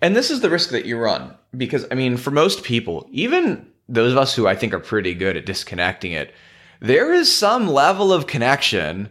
And 0.00 0.16
this 0.16 0.30
is 0.30 0.40
the 0.40 0.48
risk 0.50 0.70
that 0.70 0.86
you 0.86 0.96
run 0.96 1.36
because, 1.54 1.86
I 1.90 1.94
mean, 1.94 2.16
for 2.16 2.30
most 2.30 2.64
people, 2.64 3.06
even 3.10 3.66
those 3.88 4.12
of 4.12 4.18
us 4.18 4.34
who 4.34 4.46
I 4.46 4.54
think 4.54 4.72
are 4.72 4.80
pretty 4.80 5.14
good 5.14 5.36
at 5.36 5.44
disconnecting 5.44 6.12
it, 6.12 6.32
there 6.80 7.12
is 7.12 7.34
some 7.34 7.68
level 7.68 8.12
of 8.12 8.26
connection 8.26 9.08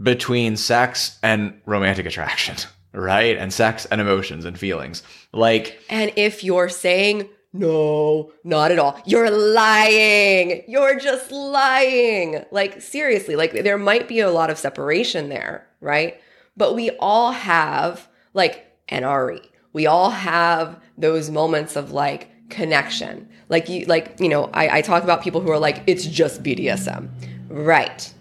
between 0.00 0.56
sex 0.56 1.18
and 1.22 1.60
romantic 1.66 2.06
attraction, 2.06 2.56
right? 2.92 3.36
And 3.36 3.52
sex 3.52 3.86
and 3.86 4.00
emotions 4.00 4.44
and 4.44 4.58
feelings. 4.58 5.02
Like, 5.32 5.80
And 5.90 6.12
if 6.16 6.44
you're 6.44 6.68
saying, 6.68 7.28
no, 7.52 8.32
not 8.44 8.70
at 8.70 8.78
all, 8.78 9.00
you're 9.04 9.30
lying. 9.30 10.62
You're 10.68 10.98
just 10.98 11.32
lying. 11.32 12.44
Like, 12.50 12.80
seriously, 12.80 13.36
like 13.36 13.52
there 13.52 13.78
might 13.78 14.06
be 14.06 14.20
a 14.20 14.30
lot 14.30 14.50
of 14.50 14.58
separation 14.58 15.28
there, 15.28 15.66
right? 15.80 16.20
But 16.56 16.74
we 16.74 16.90
all 16.98 17.32
have 17.32 18.08
like 18.34 18.66
an 18.88 19.04
RE. 19.04 19.40
We 19.72 19.86
all 19.86 20.10
have 20.10 20.80
those 20.96 21.30
moments 21.30 21.76
of 21.76 21.92
like 21.92 22.30
connection. 22.48 23.28
Like 23.48 23.68
you, 23.68 23.86
like, 23.86 24.16
you 24.20 24.28
know, 24.28 24.50
I, 24.52 24.78
I 24.78 24.82
talk 24.82 25.02
about 25.04 25.22
people 25.22 25.40
who 25.40 25.50
are 25.50 25.58
like, 25.58 25.82
it's 25.86 26.04
just 26.04 26.42
BDSM. 26.42 27.08
Right. 27.48 28.12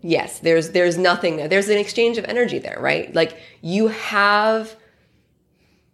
Yes, 0.00 0.38
there's 0.38 0.70
there's 0.70 0.96
nothing 0.96 1.36
there. 1.36 1.48
There's 1.48 1.68
an 1.68 1.78
exchange 1.78 2.18
of 2.18 2.24
energy 2.26 2.58
there, 2.58 2.78
right? 2.80 3.12
Like 3.14 3.36
you 3.62 3.88
have 3.88 4.76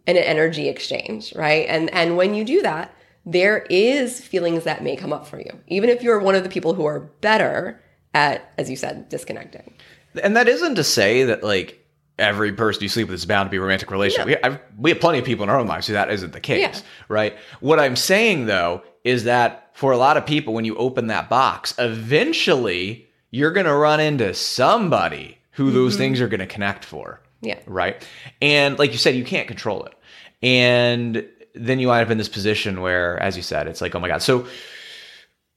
an 0.05 0.17
energy 0.17 0.69
exchange, 0.69 1.33
right? 1.35 1.65
And 1.67 1.91
and 1.91 2.15
when 2.15 2.35
you 2.35 2.45
do 2.45 2.61
that, 2.61 2.93
there 3.25 3.65
is 3.69 4.21
feelings 4.21 4.63
that 4.65 4.83
may 4.83 4.95
come 4.95 5.11
up 5.11 5.25
for 5.25 5.39
you. 5.39 5.59
Even 5.67 5.89
if 5.89 6.03
you're 6.03 6.19
one 6.19 6.35
of 6.35 6.43
the 6.43 6.49
people 6.49 6.75
who 6.75 6.85
are 6.85 6.99
better 6.99 7.81
at 8.13 8.53
as 8.57 8.69
you 8.69 8.75
said, 8.75 9.09
disconnecting. 9.09 9.73
and 10.21 10.37
that 10.37 10.47
isn't 10.47 10.75
to 10.75 10.83
say 10.83 11.23
that 11.23 11.43
like 11.43 11.84
every 12.17 12.53
person 12.53 12.83
you 12.83 12.89
sleep 12.89 13.07
with 13.07 13.15
is 13.15 13.25
bound 13.25 13.47
to 13.47 13.51
be 13.51 13.57
a 13.57 13.61
romantic 13.61 13.91
relationship. 13.91 14.27
We, 14.27 14.37
I've, 14.43 14.59
we 14.77 14.89
have 14.91 14.99
plenty 14.99 15.19
of 15.19 15.25
people 15.25 15.43
in 15.43 15.49
our 15.49 15.59
own 15.59 15.67
lives 15.67 15.87
who 15.87 15.93
that 15.93 16.09
isn't 16.11 16.33
the 16.33 16.39
case, 16.39 16.59
Yeah. 16.59 16.79
right? 17.09 17.35
What 17.59 17.79
I'm 17.79 17.95
saying 17.95 18.45
though 18.45 18.83
is 19.03 19.25
that 19.25 19.69
for 19.73 19.91
a 19.91 19.97
lot 19.97 20.17
of 20.17 20.25
people, 20.25 20.53
when 20.53 20.65
you 20.65 20.75
open 20.77 21.07
that 21.07 21.29
box, 21.29 21.75
eventually 21.77 23.07
you're 23.31 23.51
going 23.51 23.65
to 23.65 23.75
run 23.75 23.99
into 23.99 24.33
somebody 24.33 25.37
who 25.51 25.71
those 25.71 25.93
mm-hmm. 25.93 25.99
things 25.99 26.21
are 26.21 26.27
going 26.27 26.39
to 26.39 26.47
connect 26.47 26.85
for. 26.85 27.21
Yeah. 27.41 27.59
Right. 27.65 28.07
And 28.41 28.79
like 28.79 28.91
you 28.91 28.97
said, 28.97 29.15
you 29.15 29.25
can't 29.25 29.47
control 29.47 29.83
it. 29.83 29.93
And 30.41 31.27
then 31.53 31.79
you 31.79 31.89
wind 31.89 32.05
up 32.05 32.11
in 32.11 32.17
this 32.17 32.29
position 32.29 32.81
where, 32.81 33.21
as 33.21 33.37
you 33.37 33.43
said, 33.43 33.67
it's 33.67 33.81
like, 33.81 33.95
oh 33.95 33.99
my 33.99 34.07
God. 34.07 34.21
So 34.21 34.47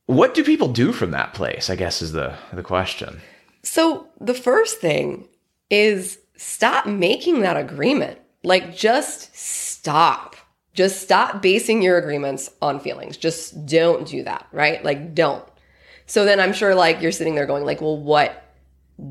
what 0.06 0.34
do 0.34 0.42
people 0.42 0.68
do 0.68 0.92
from 0.92 1.10
that 1.12 1.34
place? 1.34 1.70
I 1.70 1.76
guess 1.76 2.02
is 2.02 2.12
the 2.12 2.34
the 2.52 2.62
question. 2.62 3.20
So 3.62 4.08
the 4.20 4.34
first 4.34 4.80
thing 4.80 5.28
is 5.70 6.18
stop 6.38 6.86
making 6.86 7.40
that 7.40 7.58
agreement. 7.58 8.18
Like 8.42 8.74
just 8.74 9.36
stop. 9.36 10.36
Just 10.72 11.02
stop 11.02 11.42
basing 11.42 11.82
your 11.82 11.98
agreements 11.98 12.50
on 12.62 12.80
feelings. 12.80 13.16
Just 13.16 13.66
don't 13.66 14.06
do 14.06 14.22
that, 14.22 14.46
right? 14.52 14.82
Like 14.82 15.14
don't. 15.14 15.44
So 16.06 16.24
then 16.24 16.40
I'm 16.40 16.52
sure 16.52 16.74
like 16.74 17.02
you're 17.02 17.12
sitting 17.12 17.34
there 17.34 17.46
going 17.46 17.64
like, 17.66 17.80
"Well, 17.80 17.98
what 17.98 18.54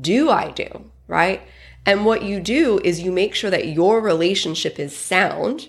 do 0.00 0.30
I 0.30 0.50
do?" 0.50 0.90
Right? 1.06 1.42
And 1.86 2.04
what 2.04 2.22
you 2.22 2.40
do 2.40 2.80
is 2.82 3.00
you 3.00 3.12
make 3.12 3.34
sure 3.34 3.50
that 3.50 3.68
your 3.68 4.00
relationship 4.00 4.78
is 4.78 4.96
sound 4.96 5.68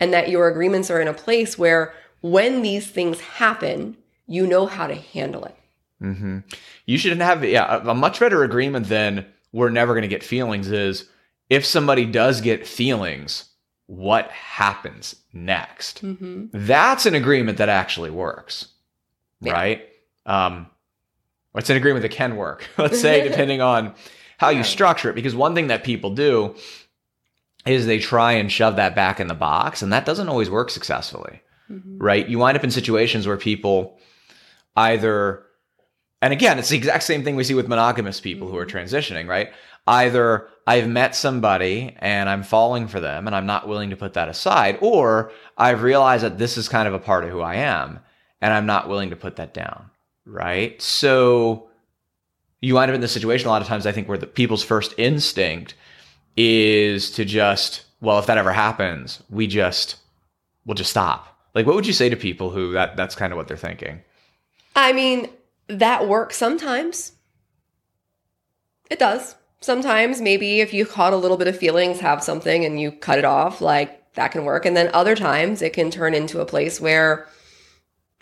and 0.00 0.12
that 0.12 0.28
your 0.28 0.48
agreements 0.48 0.90
are 0.90 1.00
in 1.00 1.08
a 1.08 1.14
place 1.14 1.56
where 1.56 1.94
when 2.20 2.62
these 2.62 2.86
things 2.86 3.20
happen, 3.20 3.96
you 4.26 4.46
know 4.46 4.66
how 4.66 4.86
to 4.86 4.94
handle 4.94 5.44
it. 5.44 5.54
Mm-hmm. 6.02 6.38
You 6.86 6.98
should 6.98 7.16
have 7.20 7.44
yeah 7.44 7.82
a, 7.82 7.90
a 7.90 7.94
much 7.94 8.20
better 8.20 8.42
agreement 8.42 8.88
than 8.88 9.26
we're 9.52 9.70
never 9.70 9.94
going 9.94 10.02
to 10.02 10.08
get 10.08 10.22
feelings 10.22 10.70
is 10.70 11.08
if 11.48 11.64
somebody 11.64 12.04
does 12.04 12.40
get 12.40 12.66
feelings, 12.66 13.48
what 13.86 14.30
happens 14.30 15.16
next? 15.32 16.00
That's 16.52 17.06
an 17.06 17.14
agreement 17.14 17.58
that 17.58 17.68
actually 17.68 18.10
works, 18.10 18.68
right? 19.52 19.86
Um, 20.26 20.66
it's 21.54 21.70
an 21.70 21.76
agreement 21.76 22.02
that 22.02 22.10
can 22.10 22.36
work. 22.36 22.68
Let's 22.78 23.00
say 23.00 23.26
depending 23.28 23.60
on 23.60 23.94
how 24.38 24.50
you 24.50 24.64
structure 24.64 25.08
it, 25.08 25.14
because 25.14 25.34
one 25.34 25.54
thing 25.54 25.68
that 25.68 25.84
people 25.84 26.10
do 26.10 26.54
is 27.64 27.86
they 27.86 27.98
try 27.98 28.32
and 28.32 28.50
shove 28.52 28.76
that 28.76 28.94
back 28.94 29.18
in 29.18 29.26
the 29.28 29.34
box, 29.34 29.82
and 29.82 29.92
that 29.92 30.04
doesn't 30.04 30.28
always 30.28 30.50
work 30.50 30.70
successfully, 30.70 31.40
right? 31.98 32.28
You 32.28 32.38
wind 32.38 32.56
up 32.56 32.64
in 32.64 32.70
situations 32.70 33.26
where 33.26 33.36
people 33.36 33.98
either 34.76 35.42
and 36.22 36.32
again, 36.32 36.58
it's 36.58 36.70
the 36.70 36.76
exact 36.76 37.04
same 37.04 37.24
thing 37.24 37.36
we 37.36 37.44
see 37.44 37.54
with 37.54 37.68
monogamous 37.68 38.20
people 38.20 38.48
who 38.48 38.56
are 38.56 38.66
mm-hmm. 38.66 38.76
transitioning, 38.76 39.28
right? 39.28 39.52
Either 39.86 40.48
I've 40.66 40.88
met 40.88 41.14
somebody 41.14 41.94
and 41.98 42.28
I'm 42.28 42.42
falling 42.42 42.88
for 42.88 42.98
them 42.98 43.26
and 43.26 43.36
I'm 43.36 43.46
not 43.46 43.68
willing 43.68 43.90
to 43.90 43.96
put 43.96 44.14
that 44.14 44.28
aside, 44.28 44.78
or 44.80 45.30
I've 45.56 45.82
realized 45.82 46.24
that 46.24 46.38
this 46.38 46.56
is 46.56 46.68
kind 46.68 46.88
of 46.88 46.94
a 46.94 46.98
part 46.98 47.24
of 47.24 47.30
who 47.30 47.40
I 47.40 47.56
am 47.56 48.00
and 48.40 48.52
I'm 48.52 48.66
not 48.66 48.88
willing 48.88 49.10
to 49.10 49.16
put 49.16 49.36
that 49.36 49.54
down, 49.54 49.90
right? 50.24 50.80
So 50.82 51.68
you 52.60 52.74
wind 52.74 52.90
up 52.90 52.94
in 52.94 53.00
this 53.00 53.12
situation 53.12 53.46
a 53.46 53.50
lot 53.50 53.62
of 53.62 53.68
times, 53.68 53.86
I 53.86 53.92
think, 53.92 54.08
where 54.08 54.18
the 54.18 54.26
people's 54.26 54.64
first 54.64 54.94
instinct 54.98 55.74
is 56.36 57.10
to 57.12 57.24
just, 57.24 57.84
well, 58.00 58.18
if 58.18 58.26
that 58.26 58.38
ever 58.38 58.52
happens, 58.52 59.22
we 59.30 59.46
just, 59.46 59.96
we'll 60.64 60.74
just 60.74 60.90
stop. 60.90 61.38
Like, 61.54 61.66
what 61.66 61.74
would 61.74 61.86
you 61.86 61.92
say 61.92 62.08
to 62.08 62.16
people 62.16 62.50
who 62.50 62.72
that 62.72 62.96
that's 62.96 63.14
kind 63.14 63.32
of 63.32 63.36
what 63.36 63.48
they're 63.48 63.56
thinking? 63.56 64.02
I 64.74 64.92
mean, 64.92 65.28
that 65.68 66.08
works 66.08 66.36
sometimes. 66.36 67.12
It 68.90 68.98
does. 68.98 69.34
Sometimes 69.60 70.20
maybe 70.20 70.60
if 70.60 70.72
you 70.72 70.86
caught 70.86 71.12
a 71.12 71.16
little 71.16 71.36
bit 71.36 71.48
of 71.48 71.58
feelings, 71.58 72.00
have 72.00 72.22
something 72.22 72.64
and 72.64 72.80
you 72.80 72.92
cut 72.92 73.18
it 73.18 73.24
off, 73.24 73.60
like 73.60 74.14
that 74.14 74.32
can 74.32 74.44
work. 74.44 74.64
And 74.64 74.76
then 74.76 74.90
other 74.92 75.16
times 75.16 75.62
it 75.62 75.72
can 75.72 75.90
turn 75.90 76.14
into 76.14 76.40
a 76.40 76.46
place 76.46 76.80
where, 76.80 77.26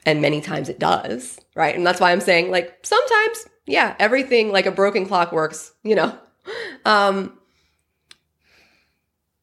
and 0.07 0.23
many 0.23 0.41
times 0.41 0.69
it 0.69 0.79
does, 0.79 1.39
right? 1.55 1.75
And 1.75 1.87
that's 1.87 2.01
why 2.01 2.13
I'm 2.13 2.21
saying, 2.21 2.51
like, 2.51 2.79
sometimes, 2.83 3.47
yeah, 3.67 3.95
everything 3.99 4.53
like 4.53 4.67
a 4.67 4.71
broken 4.71 5.07
clock 5.07 5.33
works, 5.33 5.73
you 5.83 5.95
know. 5.95 6.17
Um, 6.85 7.39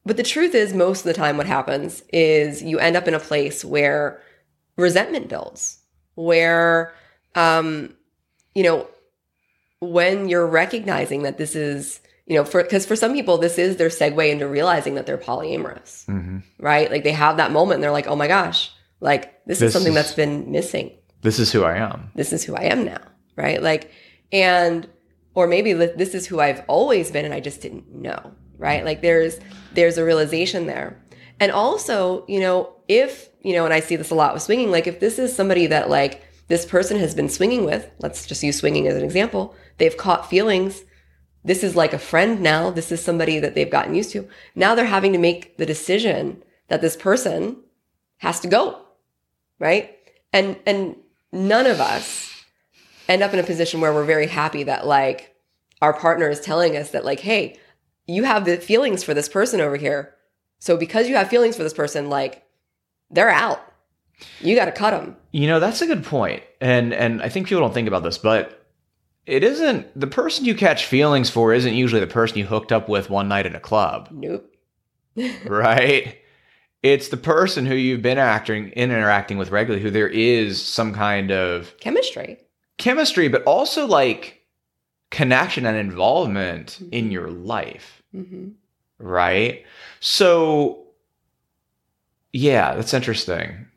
but 0.06 0.16
the 0.16 0.24
truth 0.24 0.54
is, 0.54 0.74
most 0.74 1.00
of 1.00 1.06
the 1.06 1.14
time, 1.14 1.38
what 1.38 1.48
happens 1.48 2.04
is 2.14 2.62
you 2.62 2.78
end 2.78 2.96
up 2.96 3.08
in 3.08 3.16
a 3.16 3.20
place 3.20 3.66
where 3.66 4.22
resentment 4.78 5.28
builds, 5.28 5.80
where 6.14 6.94
um, 7.36 7.96
you 8.56 8.64
know, 8.64 8.88
when 9.80 10.30
you're 10.30 10.46
recognizing 10.48 11.24
that 11.24 11.38
this 11.38 11.56
is, 11.56 12.00
you 12.28 12.36
know, 12.36 12.46
for 12.46 12.62
because 12.64 12.86
for 12.86 12.96
some 12.96 13.14
people 13.14 13.38
this 13.38 13.58
is 13.58 13.78
their 13.78 13.90
segue 13.90 14.30
into 14.32 14.48
realizing 14.48 14.96
that 14.96 15.06
they're 15.06 15.18
polyamorous, 15.18 16.06
right? 16.60 16.92
Like 16.92 17.04
they 17.04 17.12
have 17.14 17.38
that 17.38 17.52
moment 17.52 17.76
and 17.76 17.84
they're 17.84 17.92
like, 17.92 18.08
oh 18.08 18.16
my 18.16 18.28
gosh, 18.28 18.72
like 19.00 19.44
this, 19.46 19.60
This 19.60 19.68
is 19.68 19.74
something 19.74 19.92
is- 19.92 19.96
that's 19.96 20.14
been 20.14 20.52
missing. 20.52 20.92
This 21.22 21.38
is 21.40 21.52
who 21.52 21.64
I 21.64 21.78
am. 21.78 22.10
This 22.16 22.34
is 22.34 22.44
who 22.44 22.56
I 22.56 22.64
am 22.64 22.84
now, 22.84 23.02
right? 23.36 23.62
Like, 23.62 23.92
and 24.32 24.88
or 25.36 25.48
maybe 25.48 25.72
this 25.74 26.14
is 26.16 26.26
who 26.28 26.40
I've 26.40 26.64
always 26.68 27.12
been 27.12 27.26
and 27.26 27.34
I 27.34 27.40
just 27.40 27.62
didn't 27.62 27.92
know, 27.94 28.34
right? 28.58 28.84
Like 28.84 29.02
there's 29.02 29.40
there's 29.74 29.98
a 29.98 30.06
realization 30.06 30.66
there. 30.68 31.02
And 31.40 31.52
also, 31.52 32.24
you 32.28 32.40
know, 32.40 32.74
if, 32.88 33.30
you 33.42 33.54
know, 33.54 33.66
and 33.66 33.74
I 33.74 33.80
see 33.80 33.96
this 33.96 34.12
a 34.12 34.16
lot 34.16 34.34
with 34.34 34.44
swinging, 34.44 34.70
like 34.70 34.86
if 34.86 35.00
this 35.00 35.18
is 35.18 35.36
somebody 35.36 35.66
that 35.68 35.90
like 35.90 36.24
this 36.52 36.66
person 36.66 37.00
has 37.00 37.16
been 37.16 37.30
swinging 37.30 37.64
with, 37.64 37.90
let's 38.00 38.28
just 38.28 38.44
use 38.44 38.58
swinging 38.58 38.86
as 38.86 38.98
an 38.98 39.06
example, 39.06 39.56
they've 39.78 39.96
caught 39.96 40.30
feelings. 40.30 40.84
This 41.46 41.64
is 41.64 41.78
like 41.78 41.94
a 41.94 41.98
friend 41.98 42.42
now. 42.42 42.70
This 42.70 42.92
is 42.92 43.02
somebody 43.02 43.40
that 43.40 43.56
they've 43.56 43.70
gotten 43.70 43.96
used 43.96 44.12
to. 44.12 44.28
Now 44.54 44.76
they're 44.76 44.84
having 44.84 45.14
to 45.14 45.18
make 45.18 45.56
the 45.56 45.66
decision 45.66 46.44
that 46.68 46.82
this 46.82 46.98
person 46.98 47.56
has 48.18 48.42
to 48.42 48.50
go, 48.50 48.82
right? 49.60 49.98
And 50.34 50.58
and 50.66 50.98
none 51.32 51.68
of 51.68 51.80
us 51.80 52.30
end 53.08 53.24
up 53.24 53.34
in 53.34 53.40
a 53.40 53.44
position 53.44 53.80
where 53.80 53.94
we're 53.94 54.04
very 54.04 54.28
happy 54.28 54.64
that 54.64 54.86
like 54.86 55.34
our 55.82 55.94
partner 55.94 56.30
is 56.30 56.42
telling 56.42 56.76
us 56.76 56.92
that 56.92 57.06
like, 57.06 57.22
hey, 57.22 57.58
you 58.08 58.26
have 58.26 58.44
the 58.44 58.58
feelings 58.58 59.06
for 59.06 59.14
this 59.14 59.30
person 59.30 59.62
over 59.62 59.78
here. 59.78 60.16
So 60.60 60.76
because 60.76 61.08
you 61.08 61.16
have 61.16 61.30
feelings 61.30 61.56
for 61.56 61.64
this 61.64 61.74
person, 61.74 62.10
like 62.10 62.44
they're 63.10 63.30
out. 63.30 63.71
You 64.40 64.56
got 64.56 64.66
to 64.66 64.72
cut 64.72 64.92
them. 64.92 65.16
You 65.32 65.48
know, 65.48 65.60
that's 65.60 65.82
a 65.82 65.88
good 65.88 66.04
point. 66.04 66.44
And 66.60 66.94
and 66.94 67.22
I 67.22 67.30
think 67.30 67.48
people 67.48 67.62
don't 67.62 67.74
think 67.74 67.88
about 67.88 68.04
this, 68.04 68.18
but 68.18 68.62
it 69.26 69.44
isn't 69.44 69.88
the 70.00 70.08
person 70.08 70.46
you 70.46 70.56
catch 70.56 70.86
feelings 70.86 71.30
for 71.30 71.54
isn't 71.54 71.74
usually 71.74 72.02
the 72.02 72.08
person 72.08 72.38
you 72.38 72.46
hooked 72.46 72.72
up 72.72 72.90
with 72.90 73.10
one 73.10 73.28
night 73.28 73.46
in 73.46 73.56
a 73.56 73.60
club. 73.60 74.10
Nope. 74.12 74.52
right? 75.46 76.18
It's 76.84 77.10
the 77.10 77.18
person 77.18 77.66
who 77.66 77.76
you've 77.76 78.02
been 78.02 78.18
acting 78.18 78.70
in 78.70 78.92
interacting 78.92 79.38
with 79.38 79.52
regularly 79.52 79.84
who 79.84 79.92
there 79.92 80.08
is 80.08 80.62
some 80.62 80.94
kind 80.94 81.32
of 81.32 81.78
chemistry. 81.80 82.38
Chemistry, 82.78 83.28
but 83.28 83.44
also 83.44 83.86
like 83.86 84.42
connection 85.12 85.66
and 85.66 85.78
involvement 85.78 86.80
mm-hmm. 86.82 86.94
in 86.94 87.12
your 87.12 87.30
life. 87.30 88.02
Mm-hmm. 88.16 88.50
Right? 88.98 89.64
So 90.00 90.82
yeah, 92.34 92.76
that's 92.76 92.94
interesting. 92.94 93.68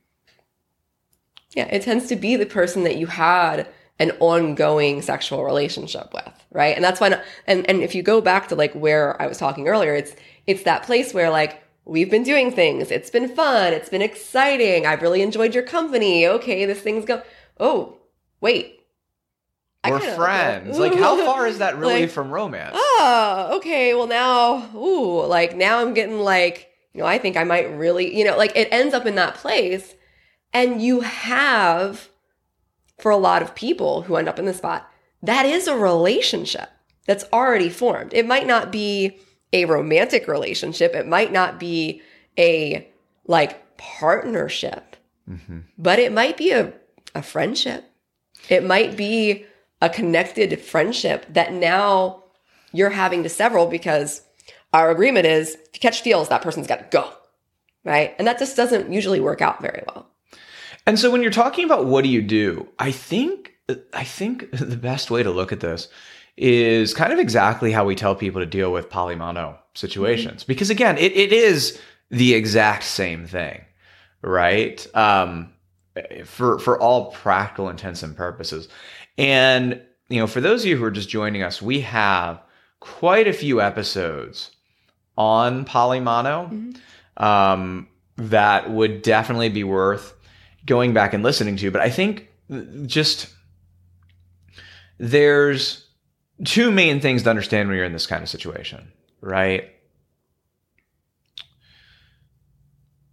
Yeah, 1.55 1.69
it 1.71 1.83
tends 1.83 2.09
to 2.09 2.17
be 2.17 2.37
the 2.37 2.47
person 2.47 2.85
that 2.85 2.97
you 2.97 3.07
had 3.07 3.67
an 3.99 4.11
ongoing 4.19 5.03
sexual 5.03 5.45
relationship 5.45 6.13
with, 6.13 6.33
right? 6.51 6.75
And 6.75 6.85
that's 6.85 7.01
why, 7.01 7.21
and 7.47 7.69
and 7.69 7.83
if 7.83 7.95
you 7.95 8.03
go 8.03 8.21
back 8.21 8.49
to 8.49 8.57
like 8.57 8.73
where 8.75 9.21
I 9.23 9.27
was 9.27 9.39
talking 9.39 9.69
earlier, 9.69 9.95
it's 9.95 10.15
it's 10.47 10.65
that 10.65 10.83
place 10.83 11.15
where 11.15 11.31
like 11.31 11.63
we've 11.85 12.11
been 12.11 12.25
doing 12.25 12.51
things, 12.51 12.91
it's 12.91 13.11
been 13.11 13.29
fun, 13.29 13.73
it's 13.73 13.89
been 13.89 14.03
exciting, 14.03 14.87
I've 14.87 15.03
really 15.03 15.23
enjoyed 15.23 15.55
your 15.55 15.65
company. 15.65 16.27
Okay, 16.27 16.65
this 16.67 16.81
thing's 16.81 17.05
go. 17.05 17.23
Oh, 17.61 17.99
wait, 18.41 18.85
we're 19.91 20.15
friends. 20.15 20.79
Like, 20.79 20.95
how 20.95 21.17
far 21.25 21.47
is 21.47 21.59
that 21.59 21.77
really 21.77 22.01
like, 22.03 22.11
from 22.11 22.31
romance? 22.31 22.75
Oh, 22.75 23.53
okay. 23.57 23.95
Well, 23.95 24.07
now, 24.07 24.71
ooh, 24.75 25.25
like 25.27 25.57
now 25.57 25.79
I'm 25.81 25.95
getting 25.95 26.19
like, 26.19 26.71
you 26.93 27.01
know, 27.01 27.07
I 27.07 27.19
think 27.19 27.37
I 27.37 27.45
might 27.45 27.71
really, 27.77 28.17
you 28.17 28.25
know, 28.25 28.37
like 28.37 28.53
it 28.57 28.69
ends 28.71 28.95
up 28.95 29.07
in 29.07 29.17
that 29.17 29.35
place. 29.35 29.95
And 30.55 30.81
you 30.81 31.01
have, 31.01 32.09
for 32.99 33.11
a 33.11 33.17
lot 33.17 33.43
of 33.43 33.57
people 33.57 34.03
who 34.03 34.17
end 34.17 34.29
up 34.29 34.39
in 34.39 34.47
the 34.47 34.55
spot, 34.55 34.89
that 35.23 35.45
is 35.45 35.67
a 35.67 35.77
relationship 35.77 36.71
that's 37.07 37.25
already 37.33 37.69
formed. 37.69 38.15
It 38.15 38.27
might 38.27 38.47
not 38.47 38.71
be 38.71 39.19
a 39.53 39.65
romantic 39.67 40.27
relationship, 40.27 40.95
it 40.95 41.07
might 41.07 41.33
not 41.33 41.61
be 41.61 42.03
a 42.39 42.89
like 43.27 43.77
partnership, 43.77 44.97
mm-hmm. 45.29 45.61
but 45.79 45.99
it 45.99 46.13
might 46.13 46.37
be 46.37 46.53
a, 46.53 46.73
a 47.15 47.23
friendship. 47.23 47.85
It 48.49 48.65
might 48.65 48.97
be 48.97 49.47
a 49.81 49.89
connected 49.89 50.61
friendship 50.61 51.27
that 51.31 51.53
now 51.53 52.25
you're 52.73 52.91
having 52.91 53.23
to 53.23 53.29
several 53.29 53.67
because 53.67 54.23
our 54.73 54.91
agreement 54.91 55.27
is 55.27 55.55
if 55.55 55.71
you 55.75 55.81
catch 55.81 56.03
feels, 56.03 56.29
that 56.29 56.43
person's 56.43 56.67
got 56.67 56.79
to 56.79 56.87
go. 56.91 57.13
Right. 57.85 58.15
And 58.19 58.27
that 58.27 58.39
just 58.39 58.57
doesn't 58.57 58.93
usually 58.93 59.21
work 59.21 59.41
out 59.41 59.61
very 59.61 59.83
well. 59.87 60.09
And 60.87 60.99
so 60.99 61.11
when 61.11 61.23
you're 61.23 61.31
talking 61.31 61.65
about 61.65 61.87
what 61.87 62.05
do 62.05 62.11
you 62.11 62.23
do, 62.23 62.69
I 62.79 62.91
think 62.91 63.53
I 63.93 64.05
think 64.05 64.51
the 64.53 64.77
best 64.77 65.11
way 65.11 65.23
to 65.23 65.31
look 65.31 65.53
at 65.53 65.61
this 65.61 65.89
is 66.37 66.95
kind 66.95 67.13
of 67.13 67.19
exactly 67.19 67.73
how 67.73 67.85
we 67.85 67.95
tell 67.95 68.15
people 68.15 68.41
to 68.41 68.47
deal 68.47 68.73
with 68.73 68.91
polymono 68.91 69.57
situations. 69.75 70.43
Mm-hmm. 70.43 70.49
Because 70.49 70.71
again, 70.71 70.99
it, 70.99 71.13
it 71.13 71.33
is 71.33 71.81
the 72.11 72.35
exact 72.35 72.85
same 72.85 73.27
thing, 73.27 73.65
right? 74.23 74.87
Um, 74.97 75.53
for 76.25 76.59
for 76.59 76.81
all 76.81 77.13
practical 77.13 77.69
intents 77.69 78.03
and 78.03 78.17
purposes. 78.17 78.69
And 79.17 79.81
you 80.09 80.21
know, 80.21 80.27
for 80.27 80.41
those 80.41 80.63
of 80.63 80.67
you 80.67 80.77
who 80.77 80.85
are 80.85 80.91
just 80.91 81.09
joining 81.09 81.43
us, 81.43 81.63
we 81.63 81.81
have 81.81 82.43
quite 82.81 83.27
a 83.27 83.33
few 83.33 83.61
episodes 83.61 84.51
on 85.17 85.65
polymono 85.65 86.51
mm-hmm. 86.51 87.25
um, 87.25 87.89
that 88.17 88.71
would 88.71 89.03
definitely 89.03 89.49
be 89.49 89.65
worth 89.65 90.15
going 90.67 90.93
back 90.93 91.15
and 91.15 91.23
listening 91.23 91.57
to. 91.57 91.71
But 91.71 91.83
I 91.83 91.91
think 91.91 92.29
just 92.87 93.33
there's 94.99 95.87
two 96.45 96.71
main 96.71 97.01
things 97.01 97.23
to 97.23 97.31
understand 97.31 97.69
when 97.69 97.77
you're 97.77 97.87
in 97.87 97.93
this 97.93 98.07
kind 98.07 98.23
of 98.23 98.29
situation, 98.29 98.93
right? 99.21 99.71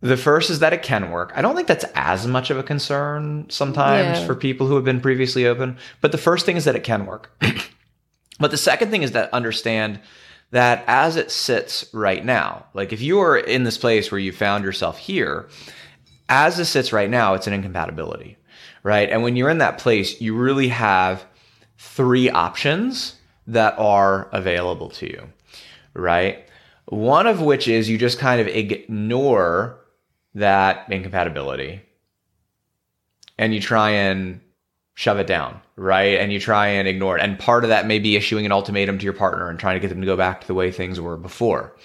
The 0.02 0.18
first 0.18 0.50
is 0.50 0.60
that 0.60 0.74
it 0.74 0.82
can 0.82 1.12
work. 1.12 1.32
I 1.36 1.44
don't 1.44 1.56
think 1.56 1.68
that's 1.68 1.86
as 1.94 2.26
much 2.26 2.50
of 2.50 2.58
a 2.58 2.64
concern 2.64 3.46
sometimes 3.50 4.20
yeah. 4.20 4.26
for 4.26 4.34
people 4.34 4.66
who 4.66 4.76
have 4.76 4.84
been 4.84 5.00
previously 5.00 5.46
open. 5.46 5.78
But 6.02 6.12
the 6.12 6.18
first 6.18 6.46
thing 6.46 6.58
is 6.58 6.66
that 6.66 6.76
it 6.76 6.84
can 6.84 7.06
work. 7.06 7.32
but 8.40 8.50
the 8.50 8.58
second 8.58 8.90
thing 8.90 9.04
is 9.04 9.12
that 9.12 9.32
understand 9.32 10.00
that 10.50 10.84
as 10.88 11.18
it 11.18 11.30
sits 11.30 11.86
right 11.94 12.26
now, 12.26 12.66
like 12.74 12.92
if 12.92 13.02
you 13.02 13.20
are 13.20 13.38
in 13.38 13.64
this 13.64 13.78
place 13.78 14.12
where 14.12 14.20
you 14.20 14.32
found 14.32 14.64
yourself 14.64 14.98
here, 14.98 15.48
as 16.32 16.58
it 16.58 16.66
sits 16.66 16.94
right 16.94 17.10
now, 17.10 17.34
it's 17.34 17.46
an 17.46 17.54
incompatibility, 17.54 18.38
right? 18.84 19.10
And 19.10 19.22
when 19.22 19.36
you're 19.36 19.50
in 19.50 19.58
that 19.58 19.78
place, 19.78 20.22
you 20.22 20.34
really 20.34 20.70
have 20.70 21.26
three 21.78 22.30
options 22.30 23.16
that 23.48 23.78
are 23.78 24.30
available 24.32 24.90
to 24.92 25.08
you, 25.08 25.28
right? 25.94 26.48
One 26.86 27.28
of 27.28 27.42
which 27.42 27.68
is 27.68 27.90
you 27.90 27.98
just 27.98 28.18
kind 28.18 28.40
of 28.40 28.48
ignore 28.48 29.78
that 30.34 30.90
incompatibility 30.90 31.82
and 33.38 33.54
you 33.54 33.60
try 33.60 33.90
and 33.90 34.40
shove 34.94 35.20
it 35.20 35.28
down, 35.28 35.60
right? 35.76 36.18
And 36.18 36.32
you 36.32 36.40
try 36.40 36.68
and 36.68 36.88
ignore 36.88 37.18
it. 37.18 37.24
And 37.24 37.38
part 37.38 37.66
of 37.66 37.72
that 37.72 37.88
may 37.88 38.00
be 38.00 38.16
issuing 38.16 38.46
an 38.46 38.54
ultimatum 38.54 39.00
to 39.00 39.04
your 39.04 39.14
partner 39.14 39.50
and 39.50 39.60
trying 39.60 39.76
to 39.76 39.82
get 39.82 39.90
them 39.90 40.00
to 40.00 40.06
go 40.06 40.16
back 40.16 40.42
to 40.42 40.48
the 40.48 40.54
way 40.54 40.72
things 40.72 41.02
were 41.02 41.18
before, 41.18 41.76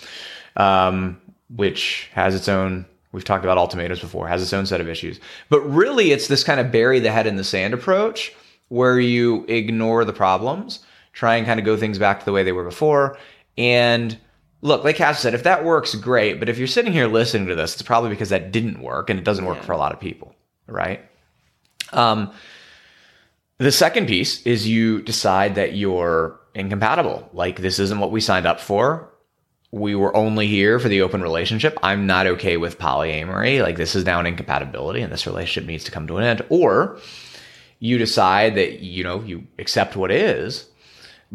um, 0.54 1.20
which 1.48 2.11
has 2.12 2.37
its 2.37 2.48
own. 2.48 2.87
We've 3.12 3.25
talked 3.25 3.45
about 3.45 3.59
ultimatums 3.59 4.01
before, 4.01 4.29
has 4.29 4.42
its 4.42 4.53
own 4.53 4.66
set 4.66 4.81
of 4.81 4.88
issues. 4.88 5.21
But 5.49 5.61
really, 5.62 6.12
it's 6.12 6.29
this 6.29 6.45
kind 6.45 6.61
of 6.61 6.71
bury 6.71 7.01
the 7.01 7.12
head 7.12 7.27
in 7.27 7.37
the 7.37 7.45
sand 7.45 7.75
approach 7.75 8.35
where 8.69 8.99
you 8.99 9.45
ignore 9.49 10.05
the 10.05 10.12
problems, 10.12 10.81
try 11.12 11.37
and 11.37 11.47
kind 11.47 11.61
of 11.61 11.66
go 11.66 11.77
things 11.77 11.99
back 11.99 12.19
to 12.19 12.25
the 12.25 12.33
way 12.33 12.42
they 12.42 12.53
were 12.53 12.64
before, 12.64 13.16
and 13.57 14.19
look, 14.61 14.85
like 14.85 14.97
Cass 14.97 15.21
said, 15.21 15.35
if 15.35 15.45
that 15.45 15.64
works, 15.64 15.95
great. 15.95 16.38
But 16.38 16.49
if 16.49 16.59
you're 16.59 16.66
sitting 16.66 16.92
here 16.92 17.07
listening 17.07 17.49
to 17.49 17.55
this, 17.55 17.75
it's 17.75 17.83
probably 17.83 18.11
because 18.11 18.31
that 18.31 18.53
didn't 18.53 18.81
work 18.81 19.11
and 19.11 19.19
it 19.19 19.25
doesn't 19.25 19.45
work 19.45 19.59
yeah. 19.59 19.64
for 19.64 19.73
a 19.73 19.79
lot 19.79 19.92
of 19.92 20.01
people, 20.01 20.35
right? 20.66 21.01
Um, 21.92 22.33
the 23.59 23.73
second 23.73 24.07
piece 24.07 24.42
is 24.42 24.69
you 24.69 25.01
decide 25.03 25.55
that 25.55 25.75
you're 25.75 26.38
incompatible. 26.55 27.29
Like, 27.33 27.61
this 27.61 27.79
isn't 27.79 27.99
what 27.99 28.11
we 28.11 28.21
signed 28.21 28.47
up 28.47 28.61
for. 28.61 29.11
We 29.72 29.94
were 29.94 30.16
only 30.16 30.46
here 30.46 30.79
for 30.79 30.88
the 30.88 31.02
open 31.02 31.22
relationship. 31.22 31.79
I'm 31.83 32.07
not 32.07 32.26
okay 32.26 32.57
with 32.57 32.79
polyamory. 32.79 33.62
Like, 33.62 33.76
this 33.76 33.94
is 33.94 34.05
now 34.05 34.20
an 34.20 34.26
incompatibility 34.26 35.02
and 35.02 35.12
this 35.12 35.26
relationship 35.26 35.66
needs 35.66 35.85
to 35.85 35.90
come 35.90 36.07
to 36.07 36.18
an 36.18 36.24
end. 36.24 36.46
Or 36.48 36.98
you 37.79 37.98
decide 37.98 38.55
that, 38.55 38.81
you 38.81 39.05
know, 39.05 39.22
you 39.22 39.46
accept 39.59 39.96
what 39.96 40.11
is 40.11 40.68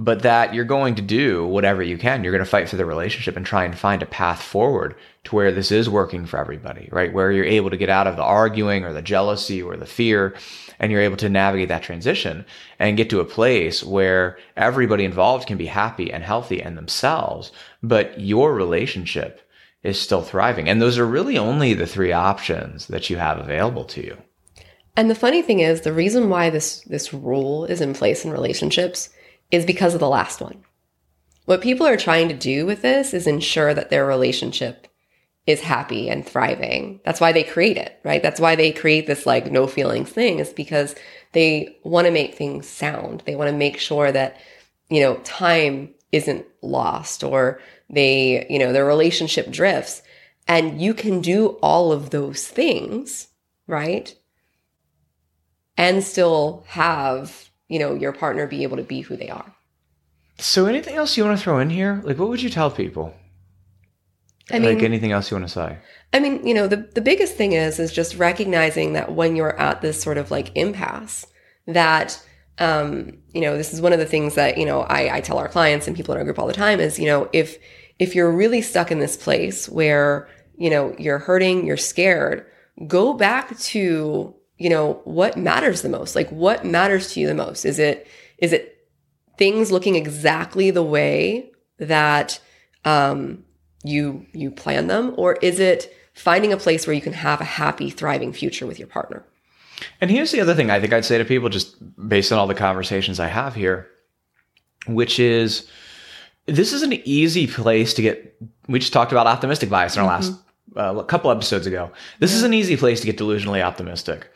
but 0.02 0.24
that 0.24 0.52
you're 0.52 0.66
going 0.66 0.96
to 0.96 1.02
do 1.04 1.46
whatever 1.46 1.84
you 1.84 1.96
can. 1.96 2.24
You're 2.24 2.34
going 2.34 2.44
to 2.44 2.50
fight 2.50 2.68
for 2.68 2.76
the 2.76 2.88
relationship 2.88 3.38
and 3.38 3.46
try 3.46 3.66
and 3.66 3.78
find 3.78 4.02
a 4.02 4.08
path 4.08 4.42
forward 4.42 4.96
to 5.26 5.36
where 5.36 5.52
this 5.52 5.72
is 5.72 5.92
working 5.92 6.26
for 6.26 6.40
everybody, 6.40 6.90
right? 6.92 7.14
Where 7.14 7.32
you're 7.32 7.46
able 7.46 7.70
to 7.70 7.78
get 7.78 7.90
out 7.90 8.08
of 8.08 8.16
the 8.16 8.24
arguing 8.24 8.84
or 8.84 8.94
the 8.94 9.04
jealousy 9.04 9.62
or 9.62 9.78
the 9.78 9.86
fear 9.86 10.34
and 10.80 10.92
you're 10.92 11.04
able 11.04 11.18
to 11.18 11.30
navigate 11.30 11.70
that 11.70 11.84
transition 11.84 12.46
and 12.80 12.98
get 12.98 13.12
to 13.12 13.20
a 13.20 13.26
place 13.26 13.84
where 13.84 14.40
everybody 14.58 15.06
involved 15.06 15.46
can 15.48 15.60
be 15.60 15.68
happy 15.68 16.12
and 16.12 16.24
healthy 16.24 16.64
and 16.64 16.76
themselves, 16.76 17.52
but 17.84 18.20
your 18.20 18.56
relationship 18.56 19.48
is 19.84 20.02
still 20.02 20.24
thriving. 20.24 20.68
And 20.68 20.82
those 20.82 20.98
are 20.98 21.06
really 21.06 21.38
only 21.38 21.76
the 21.76 21.86
three 21.86 22.12
options 22.12 22.88
that 22.88 23.12
you 23.12 23.18
have 23.18 23.38
available 23.38 23.86
to 23.86 24.04
you. 24.04 24.18
And 24.98 25.12
the 25.12 25.16
funny 25.16 25.44
thing 25.44 25.60
is, 25.60 25.82
the 25.82 25.94
reason 25.94 26.28
why 26.28 26.50
this 26.50 26.82
this 26.82 27.14
rule 27.14 27.66
is 27.66 27.82
in 27.82 27.94
place 27.94 28.26
in 28.26 28.32
relationships 28.32 29.12
is 29.52 29.66
because 29.66 29.94
of 29.94 30.00
the 30.00 30.10
last 30.10 30.42
one. 30.42 30.64
What 31.46 31.62
people 31.62 31.86
are 31.88 31.98
trying 31.98 32.30
to 32.30 32.36
do 32.36 32.66
with 32.66 32.82
this 32.82 33.14
is 33.14 33.28
ensure 33.28 33.74
that 33.74 33.90
their 33.90 34.06
relationship 34.06 34.88
is 35.48 35.62
happy 35.62 36.10
and 36.10 36.26
thriving. 36.26 37.02
That's 37.04 37.20
why 37.20 37.32
they 37.32 37.44
create 37.44 37.78
it, 37.78 38.00
right? 38.04 38.22
That's 38.22 38.40
why 38.40 38.56
they 38.56 38.72
create 38.72 39.08
this 39.08 39.26
like 39.26 39.52
no 39.52 39.68
feelings 39.68 40.10
thing 40.10 40.40
is 40.40 40.54
because 40.54 40.96
they 41.34 41.78
want 41.84 42.06
to 42.06 42.12
make 42.12 42.36
things 42.36 42.68
sound. 42.68 43.24
They 43.26 43.36
want 43.36 43.50
to 43.50 43.58
make 43.58 43.80
sure 43.80 44.12
that 44.12 44.38
you 44.92 45.00
know, 45.00 45.16
time 45.24 45.90
isn't 46.12 46.46
lost 46.62 47.24
or 47.24 47.62
they, 47.90 48.46
you 48.50 48.60
know, 48.60 48.74
their 48.74 48.86
relationship 48.86 49.50
drifts. 49.50 50.04
And 50.48 50.82
you 50.82 50.94
can 50.94 51.22
do 51.22 51.58
all 51.62 51.94
of 51.94 52.10
those 52.10 52.46
things, 52.46 53.30
right? 53.68 54.14
And 55.78 56.04
still 56.04 56.66
have, 56.68 57.51
you 57.72 57.80
know, 57.80 57.96
your 57.96 58.12
partner 58.12 58.46
be 58.46 58.64
able 58.64 58.76
to 58.76 58.84
be 58.84 59.00
who 59.00 59.16
they 59.16 59.30
are. 59.30 59.56
So, 60.38 60.66
anything 60.66 60.96
else 60.96 61.16
you 61.16 61.24
want 61.24 61.38
to 61.38 61.44
throw 61.44 61.60
in 61.60 61.70
here? 61.70 62.02
Like, 62.04 62.18
what 62.18 62.28
would 62.28 62.42
you 62.42 62.50
tell 62.50 62.70
people? 62.70 63.14
I 64.52 64.60
mean, 64.60 64.76
like 64.76 64.84
anything 64.84 65.14
else 65.14 65.32
you 65.32 65.38
want 65.38 65.48
to 65.48 65.54
say? 65.54 65.78
I 66.12 66.20
mean, 66.20 66.46
you 66.46 66.54
know, 66.54 66.68
the, 66.68 66.90
the 66.94 67.00
biggest 67.00 67.36
thing 67.36 67.54
is 67.54 67.80
is 67.80 67.94
just 67.94 68.18
recognizing 68.18 68.92
that 68.94 69.14
when 69.14 69.38
you're 69.38 69.58
at 69.58 69.82
this 69.82 70.02
sort 70.02 70.18
of 70.18 70.30
like 70.30 70.52
impasse, 70.56 71.26
that 71.66 72.22
um, 72.60 73.18
you 73.34 73.40
know, 73.40 73.56
this 73.56 73.74
is 73.74 73.80
one 73.82 73.94
of 73.94 74.00
the 74.00 74.06
things 74.06 74.36
that, 74.36 74.58
you 74.58 74.66
know, 74.66 74.82
I, 74.82 75.16
I 75.16 75.22
tell 75.22 75.38
our 75.38 75.48
clients 75.48 75.88
and 75.88 75.96
people 75.96 76.14
in 76.14 76.18
our 76.18 76.26
group 76.26 76.38
all 76.40 76.48
the 76.48 76.54
time 76.54 76.82
is, 76.82 77.00
you 77.00 77.06
know, 77.06 77.30
if 77.32 77.58
if 78.00 78.16
you're 78.16 78.32
really 78.32 78.62
stuck 78.62 78.92
in 78.92 79.00
this 79.00 79.16
place 79.16 79.70
where, 79.70 80.28
you 80.58 80.70
know, 80.70 80.94
you're 81.00 81.20
hurting, 81.20 81.66
you're 81.66 81.78
scared, 81.78 82.46
go 82.88 83.14
back 83.14 83.58
to, 83.60 84.36
you 84.62 84.69
know, 84.69 85.02
what 85.06 85.38
matters 85.38 85.82
the 85.82 85.89
most. 85.89 86.15
Like 86.15 86.30
what 86.30 86.63
matters 86.63 87.13
to 87.13 87.19
you 87.19 87.28
the 87.28 87.34
most? 87.34 87.65
Is 87.65 87.80
it 87.80 88.08
is 88.38 88.54
it 88.54 88.88
things 89.38 89.71
looking 89.71 89.95
exactly 89.95 90.69
the 90.69 90.84
way 90.84 91.52
that 91.80 92.39
um 92.86 93.43
you 93.84 94.26
you 94.34 94.52
plan 94.52 94.86
them 94.86 95.15
or 95.17 95.34
is 95.41 95.60
it 95.60 95.95
finding 96.13 96.54
a 96.54 96.58
place 96.58 96.86
where 96.86 96.93
you 96.93 97.02
can 97.02 97.13
have 97.13 97.41
a 97.41 97.45
happy 97.45 97.89
thriving 97.89 98.32
future 98.32 98.67
with 98.67 98.78
your 98.78 98.88
partner 98.88 99.26
and 100.00 100.12
here's 100.12 100.32
the 100.32 100.39
other 100.39 100.54
thing 100.54 100.69
i 100.69 100.80
think 100.80 100.93
i'd 100.93 101.06
say 101.06 101.17
to 101.17 101.26
people 101.26 101.50
just 101.50 101.76
based 102.08 102.32
on 102.32 102.38
all 102.38 102.45
the 102.45 102.54
conversations 102.54 103.19
i 103.19 103.28
have 103.28 103.56
here 103.56 103.88
which 104.86 105.19
is 105.19 105.67
this 106.45 106.74
is 106.74 106.84
an 106.84 106.93
easy 107.06 107.47
place 107.47 107.93
to 107.93 108.02
get 108.02 108.36
we 108.67 108.78
just 108.78 108.93
talked 108.93 109.12
about 109.12 109.26
optimistic 109.26 109.69
bias 109.69 109.95
in 109.95 110.02
our 110.02 110.08
last 110.08 110.34
uh, 110.76 110.95
a 110.97 111.04
couple 111.04 111.30
episodes 111.32 111.67
ago 111.67 111.91
this 112.19 112.34
is 112.34 112.43
an 112.43 112.54
easy 112.54 112.78
place 112.78 113.00
to 113.02 113.06
get 113.06 113.17
delusionally 113.17 113.62
optimistic 113.63 114.32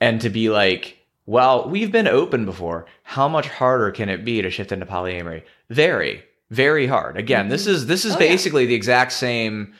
and 0.00 0.20
to 0.20 0.30
be 0.30 0.48
like 0.50 0.98
well 1.26 1.68
we've 1.68 1.92
been 1.92 2.08
open 2.08 2.44
before 2.44 2.86
how 3.02 3.28
much 3.28 3.48
harder 3.48 3.90
can 3.90 4.08
it 4.08 4.24
be 4.24 4.40
to 4.42 4.50
shift 4.50 4.72
into 4.72 4.86
polyamory 4.86 5.42
very 5.68 6.22
very 6.52 6.88
hard. 6.88 7.16
Again, 7.16 7.48
this 7.48 7.68
is 7.68 7.86
this 7.86 8.04
is 8.04 8.16
Oh, 8.16 8.18
yeah. 8.18 8.26
basically 8.28 8.66
the 8.66 8.74
exact 8.74 9.12
same 9.12 9.72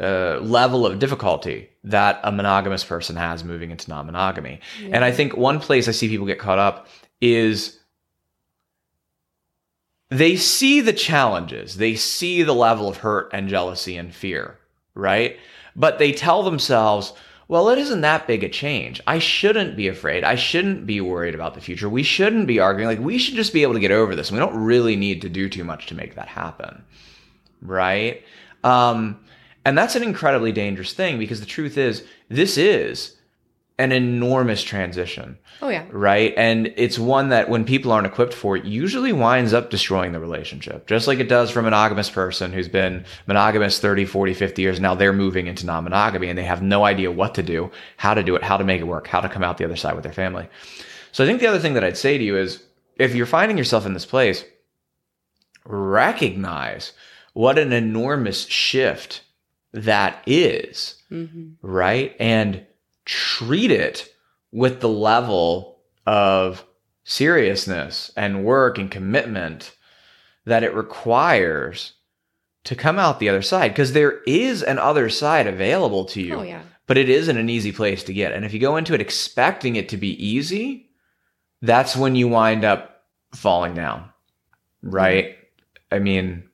uh, 0.00 0.40
level 0.40 0.84
of 0.84 0.98
difficulty 0.98 1.68
that 1.84 2.18
a 2.24 2.32
monogamous 2.32 2.82
person 2.82 3.14
has 3.14 3.44
moving 3.44 3.70
into 3.70 3.88
non-monogamy. 3.88 4.58
And 4.90 5.04
I 5.04 5.12
think 5.12 5.36
one 5.36 5.60
place 5.60 5.86
I 5.86 5.92
see 5.92 6.08
people 6.08 6.26
get 6.26 6.40
caught 6.40 6.58
up 6.58 6.88
is 7.20 7.78
they 10.10 10.34
see 10.34 10.80
the 10.80 10.92
challenges, 10.92 11.76
they 11.76 11.94
see 11.94 12.42
the 12.42 12.52
level 12.54 12.88
of 12.88 12.96
hurt 12.98 13.30
and 13.32 13.48
jealousy 13.48 13.96
and 13.96 14.12
fear, 14.12 14.58
right? 14.98 15.38
But 15.76 15.98
they 15.98 16.12
tell 16.12 16.42
themselves, 16.42 17.12
well, 17.46 17.70
it 17.70 17.78
isn't 17.78 18.02
that 18.02 18.26
big 18.26 18.44
a 18.44 18.48
change. 18.48 19.00
I 19.06 19.18
shouldn't 19.18 19.76
be 19.76 19.88
afraid. 19.88 20.22
I 20.22 20.34
shouldn't 20.34 20.86
be 20.86 21.00
worried 21.00 21.34
about 21.34 21.54
the 21.54 21.62
future. 21.62 21.88
We 21.88 22.02
shouldn't 22.02 22.46
be 22.46 22.60
arguing. 22.60 22.88
Like, 22.88 23.04
we 23.04 23.16
should 23.16 23.36
just 23.36 23.54
be 23.54 23.62
able 23.62 23.74
to 23.74 23.80
get 23.80 23.90
over 23.90 24.14
this. 24.14 24.30
We 24.30 24.38
don't 24.38 24.62
really 24.62 24.96
need 24.96 25.22
to 25.22 25.30
do 25.30 25.48
too 25.48 25.64
much 25.64 25.86
to 25.86 25.94
make 25.94 26.16
that 26.16 26.28
happen. 26.28 26.84
Right? 27.62 28.22
Um, 28.64 29.20
and 29.64 29.78
that's 29.78 29.96
an 29.96 30.02
incredibly 30.02 30.52
dangerous 30.52 30.92
thing 30.92 31.18
because 31.18 31.40
the 31.40 31.46
truth 31.46 31.78
is, 31.78 32.04
this 32.28 32.58
is 32.58 33.16
an 33.78 33.92
enormous 33.92 34.62
transition 34.62 35.38
oh 35.62 35.68
yeah 35.68 35.84
right? 35.90 36.34
And 36.36 36.72
it's 36.76 36.98
one 36.98 37.30
that 37.30 37.48
when 37.48 37.64
people 37.64 37.92
aren't 37.92 38.06
equipped 38.06 38.34
for 38.34 38.56
it, 38.56 38.64
usually 38.64 39.12
winds 39.12 39.52
up 39.52 39.70
destroying 39.70 40.12
the 40.12 40.20
relationship, 40.20 40.86
just 40.86 41.06
like 41.06 41.18
it 41.18 41.28
does 41.28 41.50
for 41.50 41.60
a 41.60 41.62
monogamous 41.62 42.10
person 42.10 42.52
who's 42.52 42.68
been 42.68 43.04
monogamous 43.26 43.80
30, 43.80 44.04
40, 44.04 44.34
50 44.34 44.62
years. 44.62 44.80
Now 44.80 44.94
they're 44.94 45.12
moving 45.12 45.46
into 45.46 45.66
non 45.66 45.84
monogamy 45.84 46.28
and 46.28 46.38
they 46.38 46.44
have 46.44 46.62
no 46.62 46.84
idea 46.84 47.10
what 47.10 47.34
to 47.34 47.42
do, 47.42 47.70
how 47.96 48.14
to 48.14 48.22
do 48.22 48.36
it, 48.36 48.42
how 48.42 48.56
to 48.56 48.64
make 48.64 48.80
it 48.80 48.84
work, 48.84 49.06
how 49.06 49.20
to 49.20 49.28
come 49.28 49.42
out 49.42 49.58
the 49.58 49.64
other 49.64 49.76
side 49.76 49.94
with 49.94 50.04
their 50.04 50.12
family. 50.12 50.48
So 51.12 51.24
I 51.24 51.26
think 51.26 51.40
the 51.40 51.46
other 51.46 51.58
thing 51.58 51.74
that 51.74 51.84
I'd 51.84 51.96
say 51.96 52.18
to 52.18 52.24
you 52.24 52.36
is 52.36 52.62
if 52.96 53.14
you're 53.14 53.26
finding 53.26 53.58
yourself 53.58 53.86
in 53.86 53.94
this 53.94 54.06
place, 54.06 54.44
recognize 55.64 56.92
what 57.32 57.58
an 57.58 57.72
enormous 57.72 58.46
shift 58.46 59.22
that 59.72 60.22
is, 60.26 61.02
mm-hmm. 61.10 61.50
right? 61.62 62.16
And 62.18 62.66
treat 63.08 63.70
it 63.70 64.08
with 64.52 64.80
the 64.80 64.88
level 64.88 65.80
of 66.06 66.64
seriousness 67.04 68.12
and 68.16 68.44
work 68.44 68.78
and 68.78 68.90
commitment 68.90 69.74
that 70.44 70.62
it 70.62 70.74
requires 70.74 71.94
to 72.64 72.76
come 72.76 72.98
out 72.98 73.18
the 73.18 73.28
other 73.28 73.42
side. 73.42 73.68
Because 73.72 73.92
there 73.92 74.20
is 74.26 74.62
an 74.62 74.78
other 74.78 75.08
side 75.08 75.46
available 75.46 76.04
to 76.06 76.22
you. 76.22 76.34
Oh, 76.34 76.42
yeah. 76.42 76.62
but 76.86 76.98
it 76.98 77.08
isn't 77.08 77.36
an 77.36 77.48
easy 77.48 77.72
place 77.72 78.04
to 78.04 78.12
get. 78.12 78.32
And 78.32 78.44
if 78.44 78.52
you 78.52 78.60
go 78.60 78.76
into 78.76 78.94
it 78.94 79.00
expecting 79.00 79.76
it 79.76 79.88
to 79.88 79.96
be 79.96 80.24
easy 80.24 80.84
that's 81.60 81.96
when 81.96 82.14
you 82.14 82.28
wind 82.28 82.64
up 82.64 83.02
falling 83.34 83.74
down. 83.74 84.10
Right? 84.80 85.30
Mm-hmm. 85.30 85.94
I 85.94 85.98
mean 85.98 86.48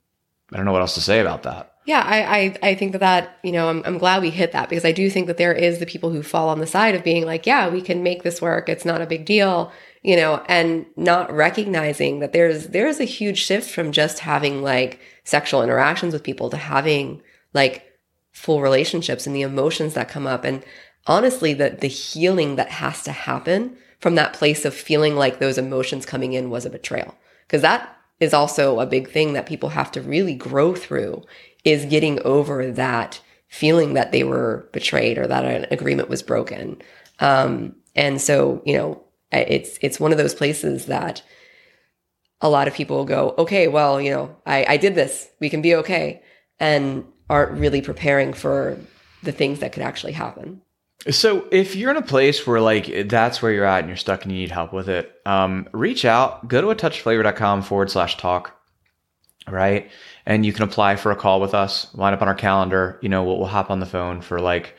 i 0.52 0.56
don't 0.56 0.66
know 0.66 0.72
what 0.72 0.80
else 0.80 0.94
to 0.94 1.00
say 1.00 1.20
about 1.20 1.42
that 1.42 1.73
Yeah, 1.86 2.00
I, 2.00 2.38
I, 2.38 2.70
I 2.70 2.74
think 2.74 2.92
that 2.92 3.02
that, 3.02 3.38
you 3.42 3.52
know, 3.52 3.68
I'm, 3.68 3.82
I'm 3.84 3.98
glad 3.98 4.22
we 4.22 4.30
hit 4.30 4.52
that 4.52 4.70
because 4.70 4.86
I 4.86 4.92
do 4.92 5.10
think 5.10 5.26
that 5.26 5.36
there 5.36 5.52
is 5.52 5.78
the 5.78 5.86
people 5.86 6.10
who 6.10 6.22
fall 6.22 6.48
on 6.48 6.58
the 6.58 6.66
side 6.66 6.94
of 6.94 7.04
being 7.04 7.26
like, 7.26 7.46
yeah, 7.46 7.68
we 7.68 7.82
can 7.82 8.02
make 8.02 8.22
this 8.22 8.40
work. 8.40 8.70
It's 8.70 8.86
not 8.86 9.02
a 9.02 9.06
big 9.06 9.26
deal, 9.26 9.70
you 10.02 10.16
know, 10.16 10.42
and 10.48 10.86
not 10.96 11.30
recognizing 11.30 12.20
that 12.20 12.32
there's, 12.32 12.68
there's 12.68 13.00
a 13.00 13.04
huge 13.04 13.38
shift 13.38 13.70
from 13.70 13.92
just 13.92 14.20
having 14.20 14.62
like 14.62 14.98
sexual 15.24 15.62
interactions 15.62 16.14
with 16.14 16.22
people 16.22 16.48
to 16.50 16.56
having 16.56 17.20
like 17.52 17.84
full 18.32 18.62
relationships 18.62 19.26
and 19.26 19.36
the 19.36 19.42
emotions 19.42 19.92
that 19.92 20.08
come 20.08 20.26
up. 20.26 20.44
And 20.44 20.64
honestly, 21.06 21.52
the, 21.52 21.76
the 21.78 21.86
healing 21.86 22.56
that 22.56 22.70
has 22.70 23.02
to 23.02 23.12
happen 23.12 23.76
from 24.00 24.14
that 24.14 24.32
place 24.32 24.64
of 24.64 24.72
feeling 24.74 25.16
like 25.16 25.38
those 25.38 25.58
emotions 25.58 26.06
coming 26.06 26.32
in 26.32 26.48
was 26.48 26.64
a 26.64 26.70
betrayal. 26.70 27.14
Cause 27.48 27.60
that 27.60 27.94
is 28.20 28.32
also 28.32 28.80
a 28.80 28.86
big 28.86 29.10
thing 29.10 29.34
that 29.34 29.44
people 29.44 29.68
have 29.70 29.92
to 29.92 30.00
really 30.00 30.34
grow 30.34 30.74
through 30.74 31.22
is 31.64 31.84
getting 31.86 32.20
over 32.22 32.70
that 32.72 33.20
feeling 33.48 33.94
that 33.94 34.12
they 34.12 34.24
were 34.24 34.68
betrayed 34.72 35.18
or 35.18 35.26
that 35.26 35.44
an 35.44 35.66
agreement 35.70 36.08
was 36.08 36.22
broken. 36.22 36.80
Um, 37.20 37.76
and 37.94 38.20
so, 38.20 38.62
you 38.64 38.76
know, 38.76 39.02
it's 39.32 39.78
it's 39.80 40.00
one 40.00 40.12
of 40.12 40.18
those 40.18 40.34
places 40.34 40.86
that 40.86 41.22
a 42.40 42.48
lot 42.48 42.68
of 42.68 42.74
people 42.74 43.04
go, 43.04 43.34
okay, 43.38 43.68
well, 43.68 44.00
you 44.00 44.10
know, 44.10 44.36
I, 44.44 44.66
I 44.68 44.76
did 44.76 44.94
this, 44.94 45.28
we 45.40 45.48
can 45.48 45.62
be 45.62 45.74
okay, 45.76 46.22
and 46.58 47.04
aren't 47.30 47.52
really 47.52 47.80
preparing 47.80 48.32
for 48.32 48.78
the 49.22 49.32
things 49.32 49.60
that 49.60 49.72
could 49.72 49.82
actually 49.82 50.12
happen. 50.12 50.60
So 51.10 51.46
if 51.50 51.76
you're 51.76 51.90
in 51.90 51.96
a 51.96 52.02
place 52.02 52.46
where 52.46 52.60
like 52.60 53.08
that's 53.08 53.42
where 53.42 53.52
you're 53.52 53.64
at 53.64 53.80
and 53.80 53.88
you're 53.88 53.96
stuck 53.96 54.22
and 54.22 54.32
you 54.32 54.38
need 54.38 54.50
help 54.50 54.72
with 54.72 54.88
it, 54.88 55.12
um, 55.26 55.68
reach 55.72 56.04
out, 56.04 56.48
go 56.48 56.60
to 56.60 56.70
a 56.70 56.76
touchflavor.com 56.76 57.62
forward 57.62 57.90
slash 57.90 58.16
talk, 58.16 58.58
right? 59.48 59.90
And 60.26 60.44
you 60.44 60.52
can 60.52 60.62
apply 60.62 60.96
for 60.96 61.10
a 61.10 61.16
call 61.16 61.40
with 61.40 61.54
us, 61.54 61.92
line 61.94 62.14
up 62.14 62.22
on 62.22 62.28
our 62.28 62.34
calendar. 62.34 62.98
You 63.02 63.08
know, 63.08 63.24
we'll, 63.24 63.38
we'll 63.38 63.46
hop 63.46 63.70
on 63.70 63.80
the 63.80 63.86
phone 63.86 64.20
for 64.22 64.40
like 64.40 64.76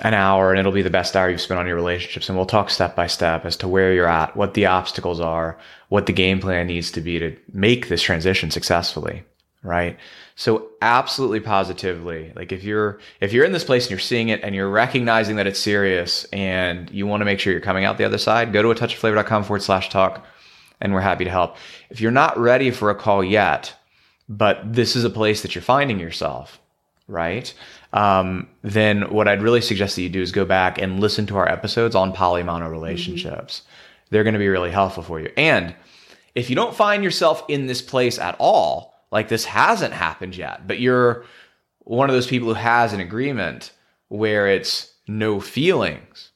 an 0.00 0.14
hour 0.14 0.50
and 0.50 0.58
it'll 0.58 0.72
be 0.72 0.82
the 0.82 0.90
best 0.90 1.14
hour 1.14 1.30
you've 1.30 1.40
spent 1.40 1.60
on 1.60 1.66
your 1.66 1.76
relationships. 1.76 2.28
And 2.28 2.36
we'll 2.36 2.46
talk 2.46 2.70
step 2.70 2.96
by 2.96 3.06
step 3.06 3.44
as 3.44 3.56
to 3.58 3.68
where 3.68 3.92
you're 3.92 4.08
at, 4.08 4.36
what 4.36 4.54
the 4.54 4.66
obstacles 4.66 5.20
are, 5.20 5.58
what 5.88 6.06
the 6.06 6.12
game 6.12 6.40
plan 6.40 6.66
needs 6.66 6.90
to 6.92 7.00
be 7.00 7.18
to 7.18 7.36
make 7.52 7.88
this 7.88 8.02
transition 8.02 8.50
successfully. 8.50 9.24
Right. 9.62 9.96
So 10.36 10.68
absolutely 10.82 11.40
positively, 11.40 12.32
like 12.36 12.52
if 12.52 12.64
you're, 12.64 12.98
if 13.20 13.32
you're 13.32 13.46
in 13.46 13.52
this 13.52 13.64
place 13.64 13.84
and 13.84 13.92
you're 13.92 13.98
seeing 13.98 14.28
it 14.28 14.42
and 14.42 14.54
you're 14.54 14.68
recognizing 14.68 15.36
that 15.36 15.46
it's 15.46 15.60
serious 15.60 16.24
and 16.32 16.90
you 16.90 17.06
want 17.06 17.22
to 17.22 17.24
make 17.24 17.40
sure 17.40 17.52
you're 17.52 17.62
coming 17.62 17.86
out 17.86 17.96
the 17.96 18.04
other 18.04 18.18
side, 18.18 18.52
go 18.52 18.60
to 18.60 18.70
a 18.70 18.74
touch 18.74 18.94
of 18.94 19.00
touchofflavor.com 19.00 19.44
forward 19.44 19.62
slash 19.62 19.88
talk 19.88 20.26
and 20.84 20.92
we're 20.92 21.00
happy 21.00 21.24
to 21.24 21.30
help. 21.30 21.56
If 21.88 22.00
you're 22.00 22.12
not 22.12 22.38
ready 22.38 22.70
for 22.70 22.90
a 22.90 22.94
call 22.94 23.24
yet, 23.24 23.74
but 24.28 24.60
this 24.72 24.94
is 24.94 25.02
a 25.02 25.10
place 25.10 25.42
that 25.42 25.54
you're 25.54 25.62
finding 25.62 25.98
yourself, 25.98 26.60
right? 27.08 27.52
Um, 27.94 28.48
then 28.62 29.10
what 29.10 29.26
I'd 29.26 29.42
really 29.42 29.62
suggest 29.62 29.96
that 29.96 30.02
you 30.02 30.10
do 30.10 30.20
is 30.20 30.30
go 30.30 30.44
back 30.44 30.78
and 30.78 31.00
listen 31.00 31.26
to 31.26 31.38
our 31.38 31.48
episodes 31.48 31.94
on 31.94 32.12
polymono 32.12 32.70
relationships. 32.70 33.62
They're 34.10 34.24
going 34.24 34.34
to 34.34 34.38
be 34.38 34.48
really 34.48 34.70
helpful 34.70 35.02
for 35.02 35.20
you. 35.20 35.32
And 35.36 35.74
if 36.34 36.50
you 36.50 36.56
don't 36.56 36.76
find 36.76 37.02
yourself 37.02 37.42
in 37.48 37.66
this 37.66 37.80
place 37.80 38.18
at 38.18 38.36
all, 38.38 38.94
like 39.10 39.28
this 39.28 39.46
hasn't 39.46 39.94
happened 39.94 40.36
yet, 40.36 40.66
but 40.66 40.80
you're 40.80 41.24
one 41.78 42.10
of 42.10 42.14
those 42.14 42.26
people 42.26 42.48
who 42.48 42.54
has 42.54 42.92
an 42.92 43.00
agreement 43.00 43.72
where 44.08 44.46
it's 44.48 44.92
no 45.08 45.40
feelings, 45.40 46.30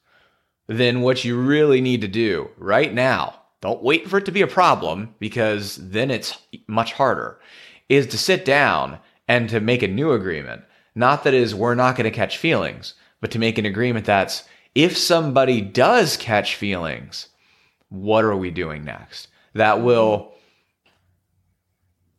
then 0.69 1.03
what 1.03 1.25
you 1.25 1.39
really 1.39 1.81
need 1.81 2.01
to 2.01 2.09
do 2.09 2.49
right 2.57 2.95
now, 2.95 3.38
don't 3.61 3.83
wait 3.83 4.09
for 4.09 4.19
it 4.19 4.25
to 4.27 4.33
be 4.33 4.43
a 4.43 4.47
problem 4.47 5.15
because 5.19 5.77
then 5.77 6.11
it's 6.11 6.39
much 6.67 6.93
harder, 6.93 7.41
is 7.89 8.07
to 8.09 8.19
sit 8.19 8.45
down 8.45 8.99
and 9.27 9.49
to 9.49 9.61
make 9.61 9.83
a 9.83 9.89
new 9.89 10.13
agreement. 10.13 10.63
Not 10.95 11.25
that 11.25 11.35
is 11.35 11.55
we're 11.55 11.75
not 11.75 11.97
going 11.97 12.11
to 12.11 12.17
catch 12.17 12.39
feelings, 12.39 12.95
but 13.21 13.31
to 13.33 13.39
make 13.39 13.59
an 13.59 13.67
agreement 13.67 14.07
that's 14.07 14.45
if 14.75 14.97
somebody 14.97 15.61
does 15.61 16.17
catch 16.17 16.55
feelings, 16.55 17.29
what 17.89 18.25
are 18.25 18.37
we 18.37 18.51
doing 18.51 18.85
next? 18.85 19.29
That 19.55 19.83
will 19.83 20.35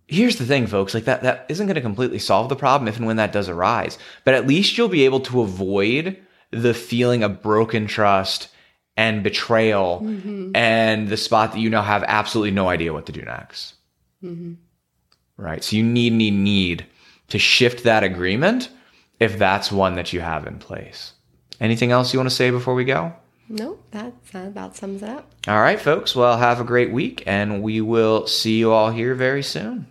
here's 0.07 0.37
the 0.37 0.45
thing, 0.45 0.65
folks, 0.67 0.93
like 0.93 1.05
that 1.05 1.21
that 1.21 1.45
isn't 1.49 1.67
going 1.67 1.75
to 1.75 1.81
completely 1.81 2.19
solve 2.19 2.49
the 2.49 2.55
problem 2.55 2.87
if 2.87 2.97
and 2.97 3.05
when 3.05 3.17
that 3.17 3.31
does 3.31 3.47
arise. 3.47 3.97
But 4.25 4.33
at 4.33 4.47
least 4.47 4.77
you'll 4.77 4.89
be 4.89 5.05
able 5.05 5.21
to 5.21 5.41
avoid 5.41 6.17
the 6.51 6.73
feeling 6.73 7.23
of 7.23 7.41
broken 7.41 7.87
trust 7.87 8.49
and 8.99 9.23
betrayal 9.23 10.01
mm-hmm. 10.03 10.53
and 10.53 11.07
the 11.07 11.15
spot 11.15 11.53
that 11.53 11.59
you 11.59 11.69
now 11.69 11.81
have 11.81 12.03
absolutely 12.05 12.51
no 12.51 12.67
idea 12.67 12.91
what 12.91 13.05
to 13.05 13.13
do 13.13 13.21
next. 13.21 13.75
Mm-hmm. 14.21 14.55
Right. 15.37 15.63
So 15.63 15.77
you 15.77 15.83
need, 15.83 16.11
need, 16.11 16.33
need 16.33 16.85
to 17.29 17.39
shift 17.39 17.85
that 17.85 18.03
agreement 18.03 18.69
if 19.17 19.39
that's 19.39 19.71
one 19.71 19.95
that 19.95 20.11
you 20.11 20.19
have 20.19 20.45
in 20.45 20.59
place. 20.59 21.13
Anything 21.61 21.93
else 21.93 22.11
you 22.11 22.19
want 22.19 22.29
to 22.29 22.35
say 22.35 22.51
before 22.51 22.73
we 22.73 22.83
go? 22.83 23.13
No, 23.47 23.79
that, 23.91 24.13
that 24.33 24.47
about 24.47 24.75
sums 24.75 25.01
it 25.01 25.07
up. 25.07 25.31
All 25.47 25.61
right, 25.61 25.79
folks. 25.79 26.13
Well, 26.13 26.37
have 26.37 26.59
a 26.59 26.65
great 26.65 26.91
week, 26.91 27.23
and 27.25 27.63
we 27.63 27.79
will 27.79 28.27
see 28.27 28.59
you 28.59 28.73
all 28.73 28.91
here 28.91 29.15
very 29.15 29.43
soon. 29.43 29.87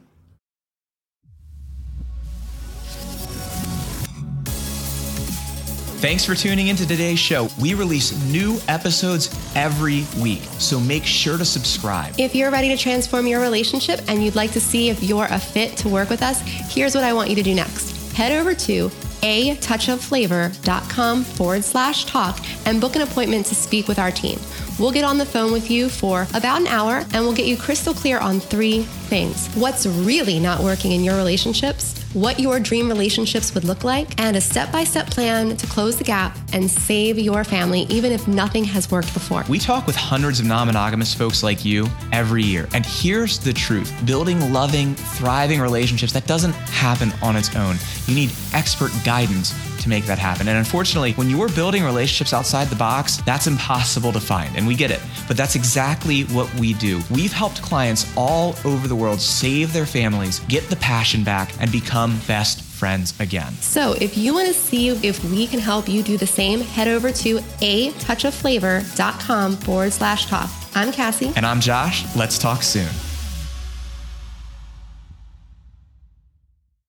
Thanks 5.99 6.25
for 6.25 6.37
tuning 6.37 6.69
into 6.69 6.87
today's 6.87 7.19
show. 7.19 7.49
We 7.61 7.75
release 7.75 8.13
new 8.27 8.61
episodes 8.69 9.37
every 9.57 10.07
week, 10.23 10.43
so 10.59 10.79
make 10.79 11.05
sure 11.05 11.37
to 11.37 11.45
subscribe. 11.45 12.15
If 12.19 12.37
you're 12.37 12.53
ready 12.53 12.69
to 12.69 12.77
transform 12.77 13.27
your 13.27 13.41
relationship 13.41 14.03
and 14.07 14.23
you'd 14.23 14.37
like 14.37 14.53
to 14.53 14.61
see 14.61 14.91
if 14.91 15.03
you're 15.03 15.27
a 15.29 15.41
fit 15.41 15.77
to 15.79 15.89
work 15.89 16.09
with 16.09 16.23
us, 16.23 16.41
here's 16.73 16.95
what 16.95 17.03
I 17.03 17.13
want 17.13 17.31
you 17.31 17.35
to 17.35 17.43
do 17.43 17.53
next. 17.53 18.13
Head 18.13 18.31
over 18.31 18.55
to 18.55 18.93
a 19.25 19.57
touchofflavor.com 19.57 21.25
forward 21.25 21.65
slash 21.65 22.05
talk 22.05 22.39
and 22.65 22.81
book 22.81 22.95
an 22.95 23.03
appointment 23.03 23.47
to 23.47 23.57
speak 23.57 23.89
with 23.89 23.99
our 23.99 24.13
team. 24.13 24.39
We'll 24.79 24.93
get 24.93 25.05
on 25.05 25.19
the 25.19 25.27
phone 25.27 25.53
with 25.53 25.71
you 25.71 25.89
for 25.89 26.27
about 26.35 26.61
an 26.61 26.67
hour 26.69 27.05
and 27.13 27.25
we'll 27.25 27.35
get 27.35 27.47
you 27.47 27.57
crystal 27.57 27.95
clear 27.95 28.19
on 28.19 28.41
three 28.41 28.83
things 28.83 29.49
what's 29.55 29.87
really 29.87 30.39
not 30.39 30.61
working 30.63 30.93
in 30.93 31.03
your 31.03 31.17
relationships 31.17 31.99
what 32.15 32.41
your 32.41 32.59
dream 32.59 32.89
relationships 32.89 33.55
would 33.55 33.65
look 33.65 33.85
like, 33.85 34.19
and 34.21 34.37
a 34.37 34.41
step 34.41 34.73
by 34.73 34.85
step 34.85 35.09
plan 35.09 35.57
to 35.57 35.67
close 35.67 35.97
the 35.97 36.05
gap 36.05 36.37
and 36.53 36.71
save 36.71 37.19
your 37.19 37.45
family, 37.45 37.83
even 37.91 38.13
if 38.13 38.27
nothing 38.27 38.65
has 38.65 38.91
worked 38.91 39.13
before. 39.13 39.45
We 39.49 39.59
talk 39.59 39.87
with 39.87 39.97
hundreds 39.97 40.41
of 40.41 40.47
non 40.47 40.67
monogamous 40.67 41.15
folks 41.15 41.43
like 41.43 41.65
you 41.65 41.87
every 42.13 42.43
year. 42.43 42.69
And 42.73 42.85
here's 42.87 43.39
the 43.39 43.53
truth 43.53 43.93
building 44.07 44.53
loving, 44.53 44.95
thriving 44.95 45.61
relationships, 45.61 46.13
that 46.13 46.27
doesn't 46.27 46.53
happen 46.53 47.13
on 47.23 47.37
its 47.37 47.55
own. 47.55 47.77
You 48.07 48.15
need 48.15 48.33
expert 48.55 48.91
guidance 49.05 49.53
to 49.79 49.89
make 49.89 50.05
that 50.05 50.19
happen. 50.19 50.49
And 50.49 50.59
unfortunately, 50.59 51.13
when 51.15 51.31
you're 51.31 51.49
building 51.49 51.83
relationships 51.85 52.33
outside 52.33 52.69
the 52.69 52.77
box, 52.77 53.17
that's 53.19 53.47
impossible 53.47 54.13
to 54.13 54.21
find. 54.21 54.55
And 54.57 54.67
we 54.67 54.75
get 54.75 54.91
it. 54.91 55.01
But 55.27 55.37
that's 55.37 55.55
exactly 55.55 56.23
what 56.25 56.53
we 56.55 56.75
do. 56.75 57.01
We've 57.11 57.33
helped 57.33 57.63
clients 57.63 58.13
all 58.17 58.55
over 58.65 58.87
the 58.87 58.97
world 58.97 59.21
save 59.21 59.73
their 59.73 59.87
families, 59.87 60.41
get 60.41 60.69
the 60.69 60.77
passion 60.77 61.25
back, 61.25 61.53
and 61.61 61.73
become 61.73 62.21
best 62.27 62.63
friends 62.63 63.19
again. 63.21 63.53
So 63.55 63.95
if 64.01 64.17
you 64.17 64.35
want 64.35 64.49
to 64.49 64.55
see 64.55 64.89
if 64.91 65.25
we 65.25 65.47
can 65.47 65.59
help 65.59 65.89
you 65.89 66.03
do 66.03 66.17
the 66.17 66.27
same, 66.27 66.61
head 66.61 66.89
over 66.89 67.11
to 67.11 67.41
a 67.61 67.91
touch 67.93 68.19
touchofflavor.com 68.19 69.57
forward 69.57 69.93
slash 69.93 70.27
talk. 70.27 70.51
I'm 70.75 70.93
Cassie. 70.93 71.33
And 71.37 71.47
I'm 71.47 71.61
Josh. 71.61 72.05
Let's 72.17 72.39
talk 72.39 72.63
soon. 72.63 72.89